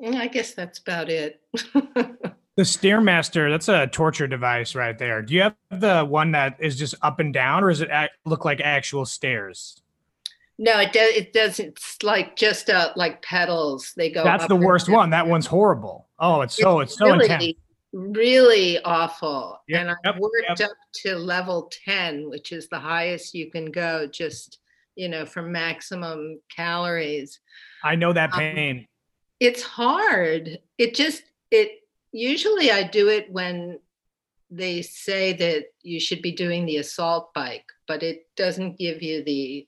[0.05, 1.41] I guess that's about it.
[2.61, 5.23] The Stairmaster, that's a torture device right there.
[5.23, 8.19] Do you have the one that is just up and down, or does it act,
[8.27, 9.81] look like actual stairs?
[10.59, 14.25] No, it does, it doesn't, it's like just, uh, like pedals, they go.
[14.25, 14.97] That's up the worst down.
[14.97, 15.09] one.
[15.09, 16.09] That one's horrible.
[16.19, 17.55] Oh, it's so it's so really, intense.
[17.95, 19.59] Really awful.
[19.67, 20.69] Yep, And I yep, worked yep.
[20.69, 24.59] up to level ten, which is the highest you can go, just,
[24.97, 27.41] you know, for maximum calories.
[27.83, 28.87] I know that um, pain.
[29.41, 30.59] It's hard.
[30.77, 31.80] It just, it,
[32.13, 33.79] usually I do it when
[34.51, 39.23] they say that you should be doing the assault bike, but it doesn't give you
[39.23, 39.67] the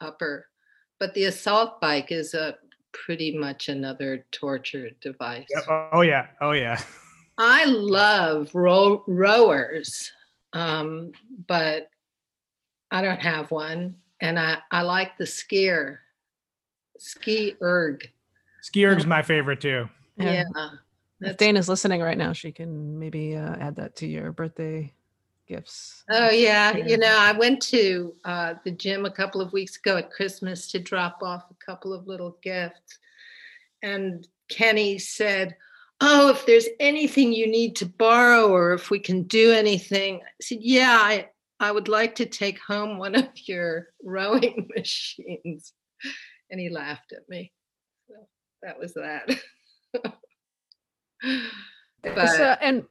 [0.00, 0.46] upper.
[0.98, 2.56] But the assault bike is a
[2.92, 5.46] pretty much another torture device.
[5.50, 5.90] Yep.
[5.92, 6.26] Oh yeah.
[6.40, 6.80] Oh yeah.
[7.38, 10.12] I love row, rowers,
[10.52, 11.10] um,
[11.48, 11.88] but
[12.90, 13.96] I don't have one.
[14.20, 15.98] And I, I like the skier,
[16.98, 18.08] ski erg.
[18.62, 19.88] Ski erg's my favorite too.
[20.16, 20.44] Yeah.
[21.24, 24.92] If Dana's listening right now, she can maybe uh, add that to your birthday
[25.46, 26.04] gifts.
[26.10, 26.76] Oh, yeah.
[26.76, 26.86] Yeah.
[26.86, 30.70] You know, I went to uh, the gym a couple of weeks ago at Christmas
[30.72, 32.98] to drop off a couple of little gifts.
[33.82, 35.56] And Kenny said,
[36.00, 40.30] Oh, if there's anything you need to borrow or if we can do anything, I
[40.42, 41.28] said, Yeah, I,
[41.60, 45.72] I would like to take home one of your rowing machines.
[46.50, 47.52] And he laughed at me.
[48.08, 48.14] So
[48.62, 49.30] that was that.
[52.02, 52.84] but so, and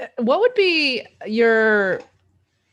[0.00, 2.00] uh, what would be your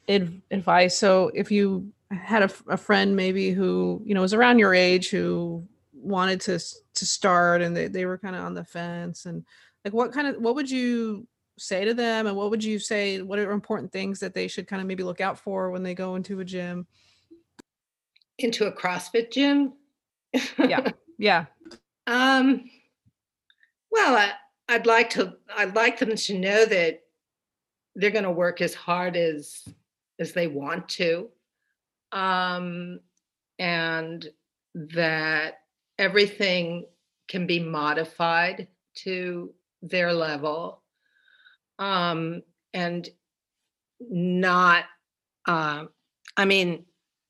[0.07, 0.97] advice?
[0.97, 5.67] So, if you had a friend maybe who you know was around your age who
[5.93, 6.59] wanted to
[6.95, 9.45] to start and they, they were kind of on the fence and
[9.85, 11.27] like what kind of what would you
[11.59, 14.65] say to them and what would you say what are important things that they should
[14.65, 16.87] kind of maybe look out for when they go into a gym
[18.39, 19.73] into a CrossFit gym.
[20.57, 21.45] yeah yeah
[22.07, 22.69] Um,
[23.91, 24.31] well, I,
[24.69, 27.01] I'd like to, I'd like them to know that
[27.95, 29.67] they're going to work as hard as,
[30.19, 31.29] as they want to.
[32.11, 32.99] Um,
[33.57, 34.27] and
[34.75, 35.55] that
[35.97, 36.85] everything
[37.27, 40.83] can be modified to their level.
[41.79, 42.43] Um,
[42.73, 43.09] and
[43.99, 44.85] not,
[45.45, 45.89] um,
[46.37, 46.85] I mean,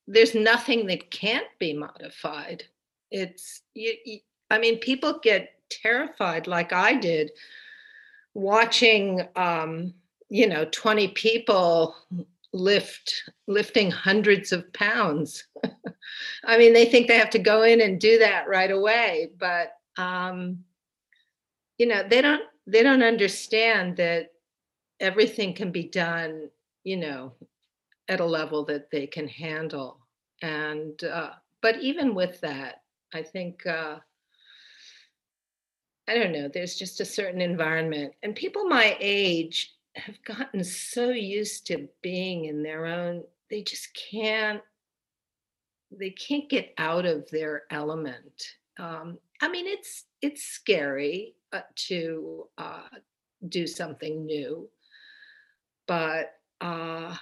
[0.08, 2.64] there's nothing that can't be modified.
[3.12, 4.20] It's, you, you,
[4.52, 7.32] I mean, people get terrified like I did
[8.34, 9.94] watching, um,
[10.30, 11.96] you know, 20 people
[12.54, 15.46] lift lifting hundreds of pounds.
[16.44, 19.74] I mean, they think they have to go in and do that right away, but
[19.98, 20.64] um,
[21.78, 24.28] you know, they don't they don't understand that
[25.00, 26.50] everything can be done,
[26.84, 27.34] you know,
[28.08, 30.00] at a level that they can handle.
[30.42, 32.82] And uh, but even with that,
[33.14, 33.98] I think uh,
[36.10, 36.48] I don't know.
[36.48, 42.46] There's just a certain environment, and people my age have gotten so used to being
[42.46, 43.24] in their own.
[43.52, 44.62] They just can't.
[45.92, 48.56] They can't get out of their element.
[48.80, 52.90] Um, I mean, it's it's scary uh, to uh,
[53.48, 54.68] do something new,
[55.88, 57.16] but uh,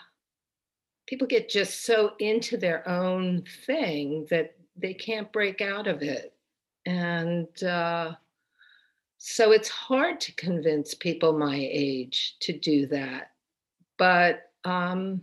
[1.07, 6.33] people get just so into their own thing that they can't break out of it,
[6.85, 7.49] and.
[9.17, 13.31] So it's hard to convince people my age to do that.
[13.97, 15.21] But um,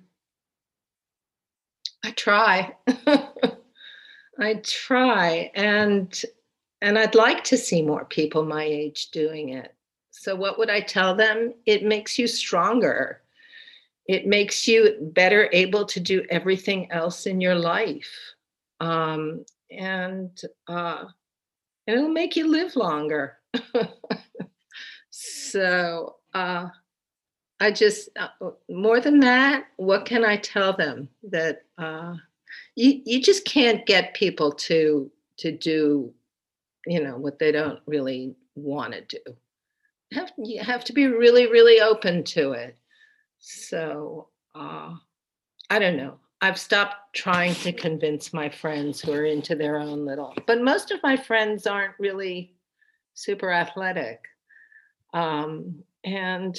[2.05, 2.75] I try.
[4.39, 6.23] I try and
[6.83, 9.75] and I'd like to see more people my age doing it.
[10.11, 11.55] So what would I tell them?
[11.65, 13.23] It makes you stronger.
[14.07, 18.11] It makes you better able to do everything else in your life.
[18.81, 20.39] Um, and
[20.69, 21.05] uh,
[21.87, 23.39] and it'll make you live longer.
[25.11, 26.69] so uh,
[27.61, 32.15] I just uh, more than that, what can I tell them that uh,
[32.75, 36.13] you you just can't get people to to do
[36.87, 39.37] you know what they don't really want to do.
[40.11, 42.77] You have you have to be really really open to it.
[43.39, 44.95] So uh,
[45.71, 46.19] I don't know.
[46.41, 50.91] I've stopped trying to convince my friends who are into their own little, but most
[50.91, 52.54] of my friends aren't really
[53.15, 54.21] super athletic.
[55.13, 56.59] Um, and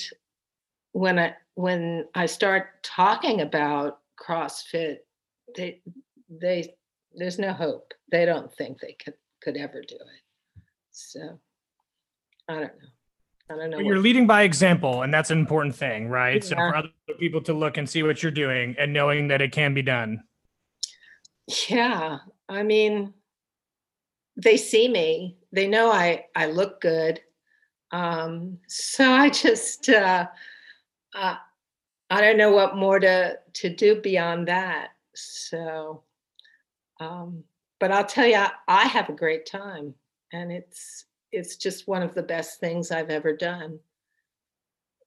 [0.93, 4.97] when I when I start talking about CrossFit,
[5.55, 5.81] they
[6.29, 6.73] they
[7.13, 7.93] there's no hope.
[8.11, 10.61] They don't think they could could ever do it.
[10.91, 11.39] So
[12.49, 12.89] I don't know.
[13.49, 13.79] I don't know.
[13.79, 16.43] You're leading by example, and that's an important thing, right?
[16.43, 16.89] So for other
[17.19, 20.23] people to look and see what you're doing and knowing that it can be done.
[21.69, 22.17] Yeah,
[22.49, 23.13] I mean,
[24.37, 25.37] they see me.
[25.51, 27.21] They know I I look good.
[27.91, 30.27] Um, so I just uh,
[31.15, 31.35] uh,
[32.09, 34.89] I don't know what more to to do beyond that.
[35.13, 36.03] So,
[36.99, 37.43] um,
[37.79, 39.93] but I'll tell you, I, I have a great time,
[40.33, 43.79] and it's it's just one of the best things I've ever done.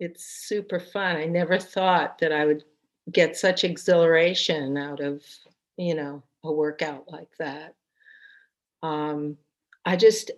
[0.00, 1.16] It's super fun.
[1.16, 2.64] I never thought that I would
[3.10, 5.22] get such exhilaration out of
[5.76, 7.74] you know a workout like that.
[8.82, 9.36] Um,
[9.84, 10.30] I just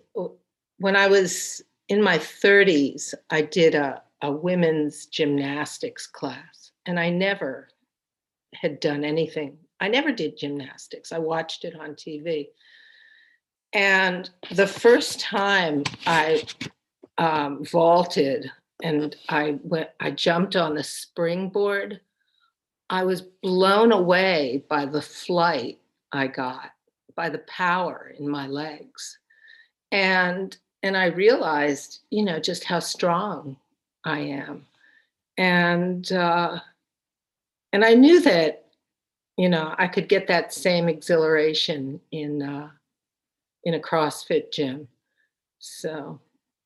[0.77, 7.09] when I was in my 30s, I did a, a women's gymnastics class, and I
[7.09, 7.67] never
[8.55, 9.57] had done anything.
[9.79, 11.11] I never did gymnastics.
[11.11, 12.47] I watched it on TV.
[13.73, 16.43] And the first time I
[17.17, 18.51] um, vaulted
[18.83, 22.01] and I went, I jumped on the springboard.
[22.89, 25.79] I was blown away by the flight
[26.11, 26.71] I got,
[27.15, 29.17] by the power in my legs.
[29.91, 33.57] And and I realized, you know, just how strong
[34.03, 34.65] I am.
[35.37, 36.59] And uh,
[37.73, 38.65] and I knew that,
[39.37, 42.69] you know, I could get that same exhilaration in uh,
[43.63, 44.87] in a CrossFit gym.
[45.59, 46.19] So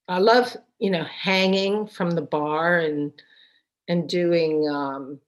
[0.08, 3.12] I love, you know, hanging from the bar and
[3.88, 5.20] and doing um,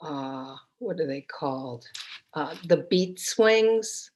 [0.00, 1.86] uh, what are they called?
[2.34, 4.10] Uh, the beat swings.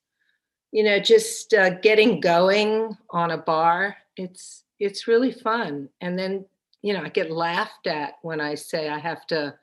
[0.73, 3.97] You know, just uh, getting going on a bar.
[4.17, 5.89] It's it's really fun.
[6.01, 6.45] And then
[6.83, 9.55] you know, I get laughed at when I say I have to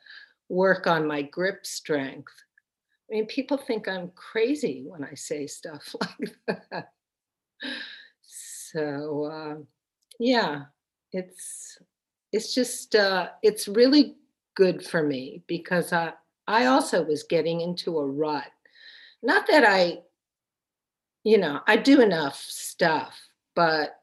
[0.49, 2.33] work on my grip strength.
[3.09, 6.89] I mean, people think I'm crazy when I say stuff like that.
[8.71, 9.55] So uh,
[10.19, 10.63] yeah,
[11.11, 11.77] it's
[12.31, 14.15] it's just uh, it's really
[14.55, 16.13] good for me because I
[16.47, 18.51] I also was getting into a rut.
[19.21, 19.99] Not that I,
[21.23, 23.17] you know, I do enough stuff,
[23.55, 23.99] but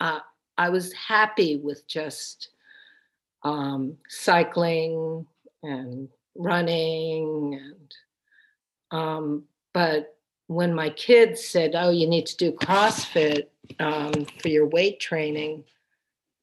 [0.00, 0.20] uh,
[0.56, 2.50] I was happy with just
[3.42, 5.26] um, cycling
[5.62, 7.94] and running and
[8.90, 9.44] um,
[9.74, 10.16] but
[10.46, 13.48] when my kids said oh you need to do crossfit
[13.80, 15.62] um, for your weight training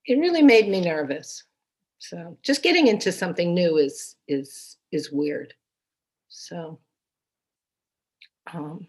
[0.06, 1.44] it really made me nervous
[1.98, 5.54] so just getting into something new is is is weird
[6.30, 6.80] so
[8.54, 8.88] um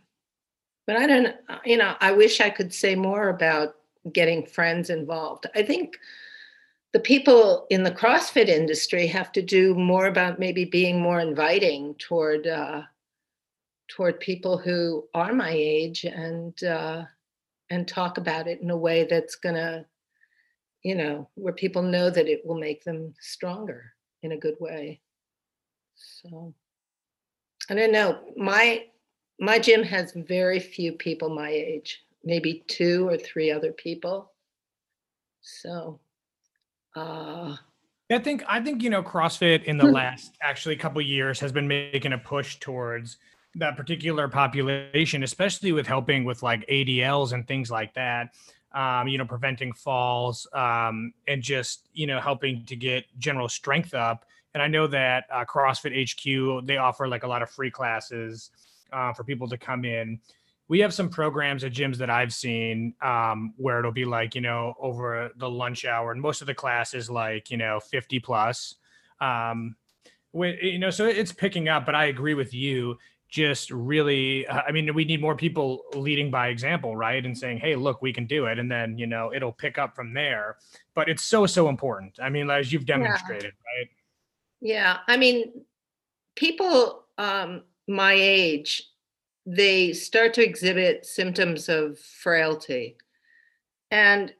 [0.86, 1.34] but i don't
[1.64, 3.74] you know i wish i could say more about
[4.12, 5.96] getting friends involved i think
[6.96, 11.94] the people in the CrossFit industry have to do more about maybe being more inviting
[11.96, 12.84] toward uh,
[13.88, 17.04] toward people who are my age and uh,
[17.68, 19.84] and talk about it in a way that's gonna,
[20.82, 23.92] you know, where people know that it will make them stronger
[24.22, 25.00] in a good way.
[25.96, 26.54] So
[27.70, 28.20] I don't know.
[28.36, 28.86] My
[29.38, 34.32] my gym has very few people my age, maybe two or three other people.
[35.40, 36.00] So
[36.94, 37.56] uh,
[38.10, 41.66] I think I think you know CrossFit in the last actually couple years has been
[41.66, 43.16] making a push towards
[43.56, 48.34] that particular population, especially with helping with like ADLs and things like that.
[48.72, 53.94] Um, you know, preventing falls um, and just you know helping to get general strength
[53.94, 54.26] up.
[54.54, 58.50] And I know that uh, CrossFit HQ they offer like a lot of free classes
[58.92, 60.18] uh, for people to come in
[60.68, 64.40] we have some programs at gyms that I've seen um, where it'll be like, you
[64.40, 68.18] know, over the lunch hour, and most of the class is like, you know, 50
[68.20, 68.74] plus.
[69.20, 69.76] Um,
[70.32, 72.98] we, you know, so it's picking up, but I agree with you.
[73.28, 77.24] Just really, uh, I mean, we need more people leading by example, right?
[77.24, 78.58] And saying, hey, look, we can do it.
[78.58, 80.56] And then, you know, it'll pick up from there.
[80.94, 82.18] But it's so, so important.
[82.22, 83.80] I mean, as you've demonstrated, yeah.
[83.80, 83.88] right?
[84.60, 84.98] Yeah.
[85.06, 85.52] I mean,
[86.34, 88.90] people um, my age,
[89.46, 92.96] they start to exhibit symptoms of frailty.
[93.90, 94.32] And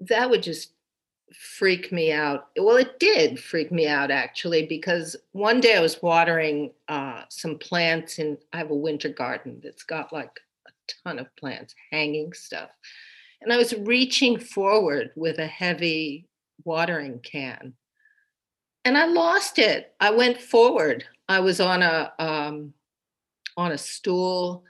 [0.00, 0.72] that would just
[1.38, 2.48] freak me out.
[2.58, 7.58] Well, it did freak me out actually, because one day I was watering uh, some
[7.58, 10.70] plants, and I have a winter garden that's got like a
[11.04, 12.70] ton of plants, hanging stuff.
[13.42, 16.26] And I was reaching forward with a heavy
[16.64, 17.74] watering can.
[18.84, 19.94] And I lost it.
[20.00, 21.04] I went forward.
[21.28, 22.72] I was on a um,
[23.56, 24.64] on a stool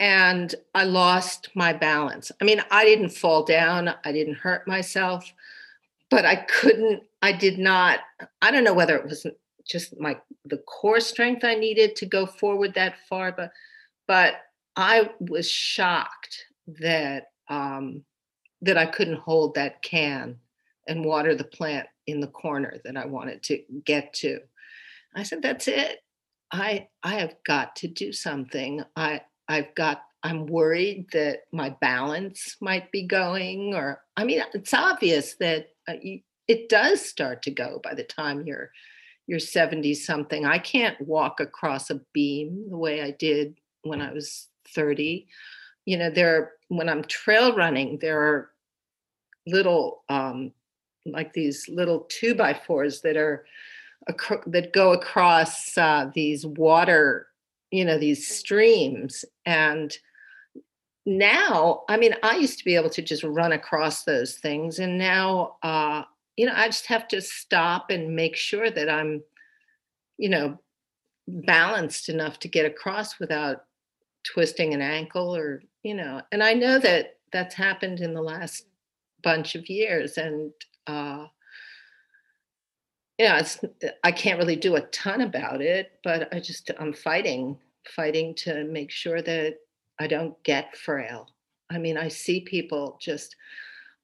[0.00, 2.30] and I lost my balance.
[2.40, 5.32] I mean, I didn't fall down, I didn't hurt myself,
[6.10, 8.00] but I couldn't, I did not,
[8.40, 9.26] I don't know whether it was
[9.68, 13.52] just my the core strength I needed to go forward that far, but
[14.06, 14.36] but
[14.76, 16.46] I was shocked
[16.80, 18.04] that um
[18.62, 20.38] that I couldn't hold that can
[20.88, 24.40] and water the plant in the corner that I wanted to get to.
[25.14, 25.98] I said, that's it.
[26.50, 28.82] I I have got to do something.
[28.96, 34.74] I I've got I'm worried that my balance might be going or I mean it's
[34.74, 38.70] obvious that uh, you, it does start to go by the time you're
[39.26, 40.46] you're 70 something.
[40.46, 45.28] I can't walk across a beam the way I did when I was 30.
[45.84, 48.50] You know, there when I'm trail running, there are
[49.46, 50.52] little um
[51.12, 53.44] like these little two by fours that are
[54.46, 57.26] that go across uh, these water,
[57.70, 59.24] you know, these streams.
[59.44, 59.96] And
[61.04, 64.98] now, I mean, I used to be able to just run across those things, and
[64.98, 66.02] now, uh,
[66.36, 69.22] you know, I just have to stop and make sure that I'm,
[70.18, 70.58] you know,
[71.26, 73.64] balanced enough to get across without
[74.24, 78.66] twisting an ankle or, you know, and I know that that's happened in the last
[79.22, 80.52] bunch of years, and
[80.88, 81.26] uh,
[83.18, 83.58] yeah, it's
[84.04, 87.58] I can't really do a ton about it, but I just I'm fighting,
[87.94, 89.56] fighting to make sure that
[89.98, 91.28] I don't get frail.
[91.70, 93.34] I mean, I see people just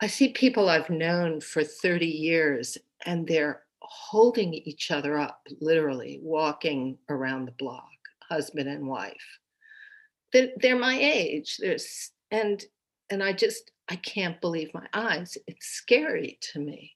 [0.00, 2.76] I see people I've known for 30 years
[3.06, 7.88] and they're holding each other up, literally walking around the block,
[8.28, 9.38] husband and wife.
[10.32, 11.58] They're, they're my age.
[11.58, 12.64] There's and
[13.10, 15.36] and I just I can't believe my eyes.
[15.46, 16.92] It's scary to me.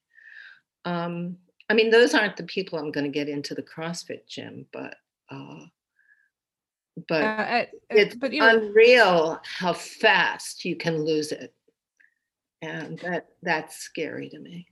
[0.84, 1.36] Um,
[1.68, 4.94] I mean, those aren't the people I'm going to get into the CrossFit gym, but
[5.30, 5.66] uh,
[7.06, 11.54] but Uh, it's but you know, unreal how fast you can lose it,
[12.62, 14.66] and that that's scary to me.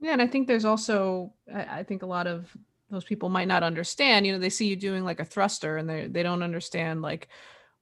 [0.00, 2.54] Yeah, and I think there's also I, I think a lot of
[2.90, 4.26] those people might not understand.
[4.26, 7.28] You know, they see you doing like a thruster and they they don't understand like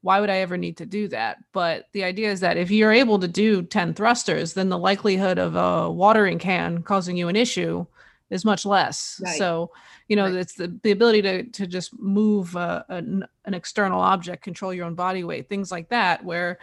[0.06, 1.38] why would I ever need to do that?
[1.52, 5.36] But the idea is that if you're able to do 10 thrusters, then the likelihood
[5.36, 7.84] of a watering can causing you an issue
[8.30, 9.20] is much less.
[9.20, 9.36] Right.
[9.36, 9.72] So,
[10.06, 10.36] you know, Right.
[10.36, 14.86] it's the, the ability to to just move uh, an, an external object, control your
[14.86, 16.60] own body weight, things like that, where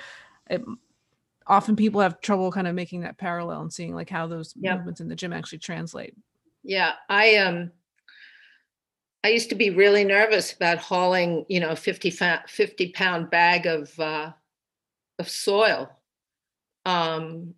[0.50, 0.62] it,
[1.46, 4.78] often people have trouble kind of making that parallel and seeing like how those Yep.
[4.78, 6.16] movements in the gym actually translate.
[6.64, 7.72] Yeah, I um
[9.24, 13.66] I used to be really nervous about hauling, you know, a 50, 50 pound bag
[13.66, 14.32] of uh
[15.20, 15.90] of soil.
[16.86, 17.54] Um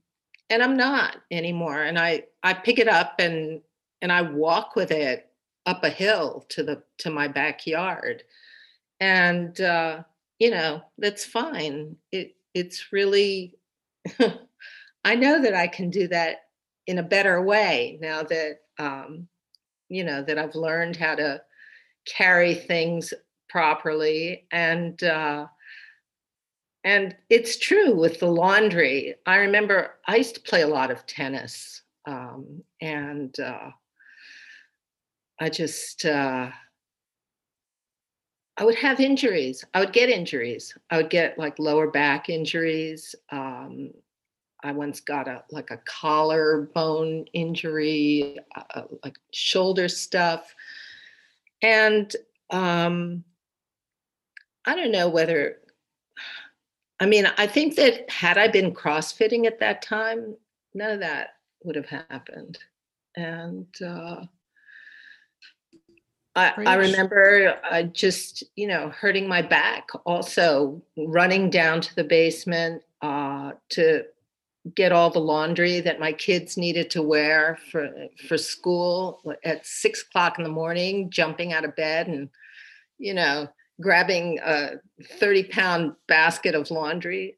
[0.50, 3.62] and I'm not anymore and I I pick it up and
[4.02, 5.30] and I walk with it
[5.66, 8.24] up a hill to the to my backyard.
[9.00, 10.04] And uh
[10.40, 11.96] you know, that's fine.
[12.12, 13.56] It it's really
[15.06, 16.46] I know that I can do that
[16.88, 19.28] in a better way now that um,
[19.90, 21.42] you know that I've learned how to
[22.06, 23.14] carry things
[23.50, 25.48] properly and uh,
[26.84, 29.16] and it's true with the laundry.
[29.26, 33.72] I remember I used to play a lot of tennis um, and uh,
[35.40, 36.50] I just uh,
[38.58, 39.66] I would have injuries.
[39.74, 40.78] I would get injuries.
[40.90, 43.16] I would get like lower back injuries.
[43.30, 43.92] Um,
[44.64, 50.56] I once got a like a collarbone injury, uh, like shoulder stuff,
[51.62, 52.14] and
[52.50, 53.24] um,
[54.66, 55.58] I don't know whether.
[57.00, 60.36] I mean, I think that had I been crossfitting at that time,
[60.74, 62.60] none of that would have happened,
[63.16, 63.68] and.
[63.86, 64.26] Uh,
[66.38, 72.04] I, I remember uh, just you know hurting my back also running down to the
[72.04, 74.04] basement uh, to
[74.74, 77.90] get all the laundry that my kids needed to wear for
[78.28, 82.30] for school at six o'clock in the morning jumping out of bed and
[82.98, 83.48] you know
[83.80, 84.72] grabbing a
[85.20, 87.38] 30 pound basket of laundry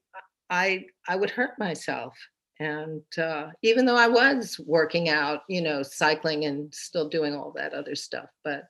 [0.50, 2.14] i i would hurt myself.
[2.60, 7.52] And uh, even though i was working out you know cycling and still doing all
[7.56, 8.64] that other stuff but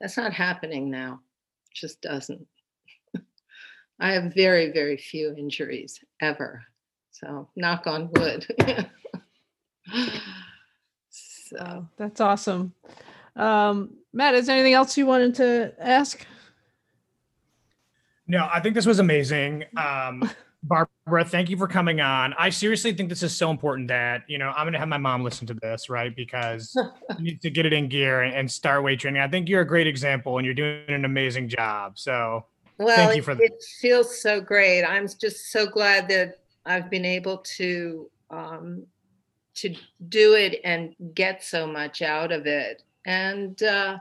[0.00, 1.20] that's not happening now.
[1.70, 2.46] It just doesn't.
[4.00, 6.64] I have very very few injuries ever
[7.24, 8.46] so knock on wood.
[11.10, 12.74] so that's awesome.
[13.36, 16.26] Um, Matt, is there anything else you wanted to ask?
[18.26, 19.64] No, I think this was amazing.
[19.76, 20.30] Um,
[20.66, 22.32] Barbara, thank you for coming on.
[22.38, 24.96] I seriously think this is so important that, you know, I'm going to have my
[24.96, 26.16] mom listen to this, right?
[26.16, 26.74] Because
[27.18, 29.20] you need to get it in gear and, and start weight training.
[29.20, 31.98] I think you're a great example and you're doing an amazing job.
[31.98, 32.46] So,
[32.78, 33.40] well, you it, that.
[33.40, 34.84] it feels so great.
[34.84, 38.86] I'm just so glad that I've been able to um,
[39.56, 39.74] to
[40.08, 42.82] do it and get so much out of it.
[43.06, 43.98] And uh,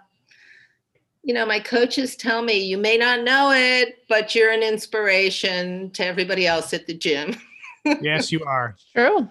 [1.24, 5.92] you know, my coaches tell me you may not know it, but you're an inspiration
[5.92, 7.36] to everybody else at the gym.
[8.02, 8.76] yes, you are.
[8.94, 9.30] True.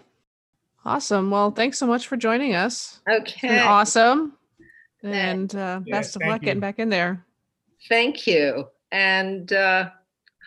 [0.84, 1.30] Awesome.
[1.30, 3.00] Well, thanks so much for joining us.
[3.06, 3.60] It's been Okay.
[3.60, 4.36] awesome.
[5.04, 7.24] And uh, Yes, best of thank luck getting back in there.
[7.88, 8.68] Thank you.
[8.90, 9.90] And uh,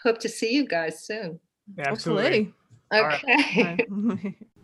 [0.04, 1.40] hope to see you guys soon.
[1.80, 2.24] Absolutely.
[2.24, 2.54] Hopefully.
[2.92, 3.24] Right.
[3.24, 3.86] Okay.
[3.88, 4.36] Bye.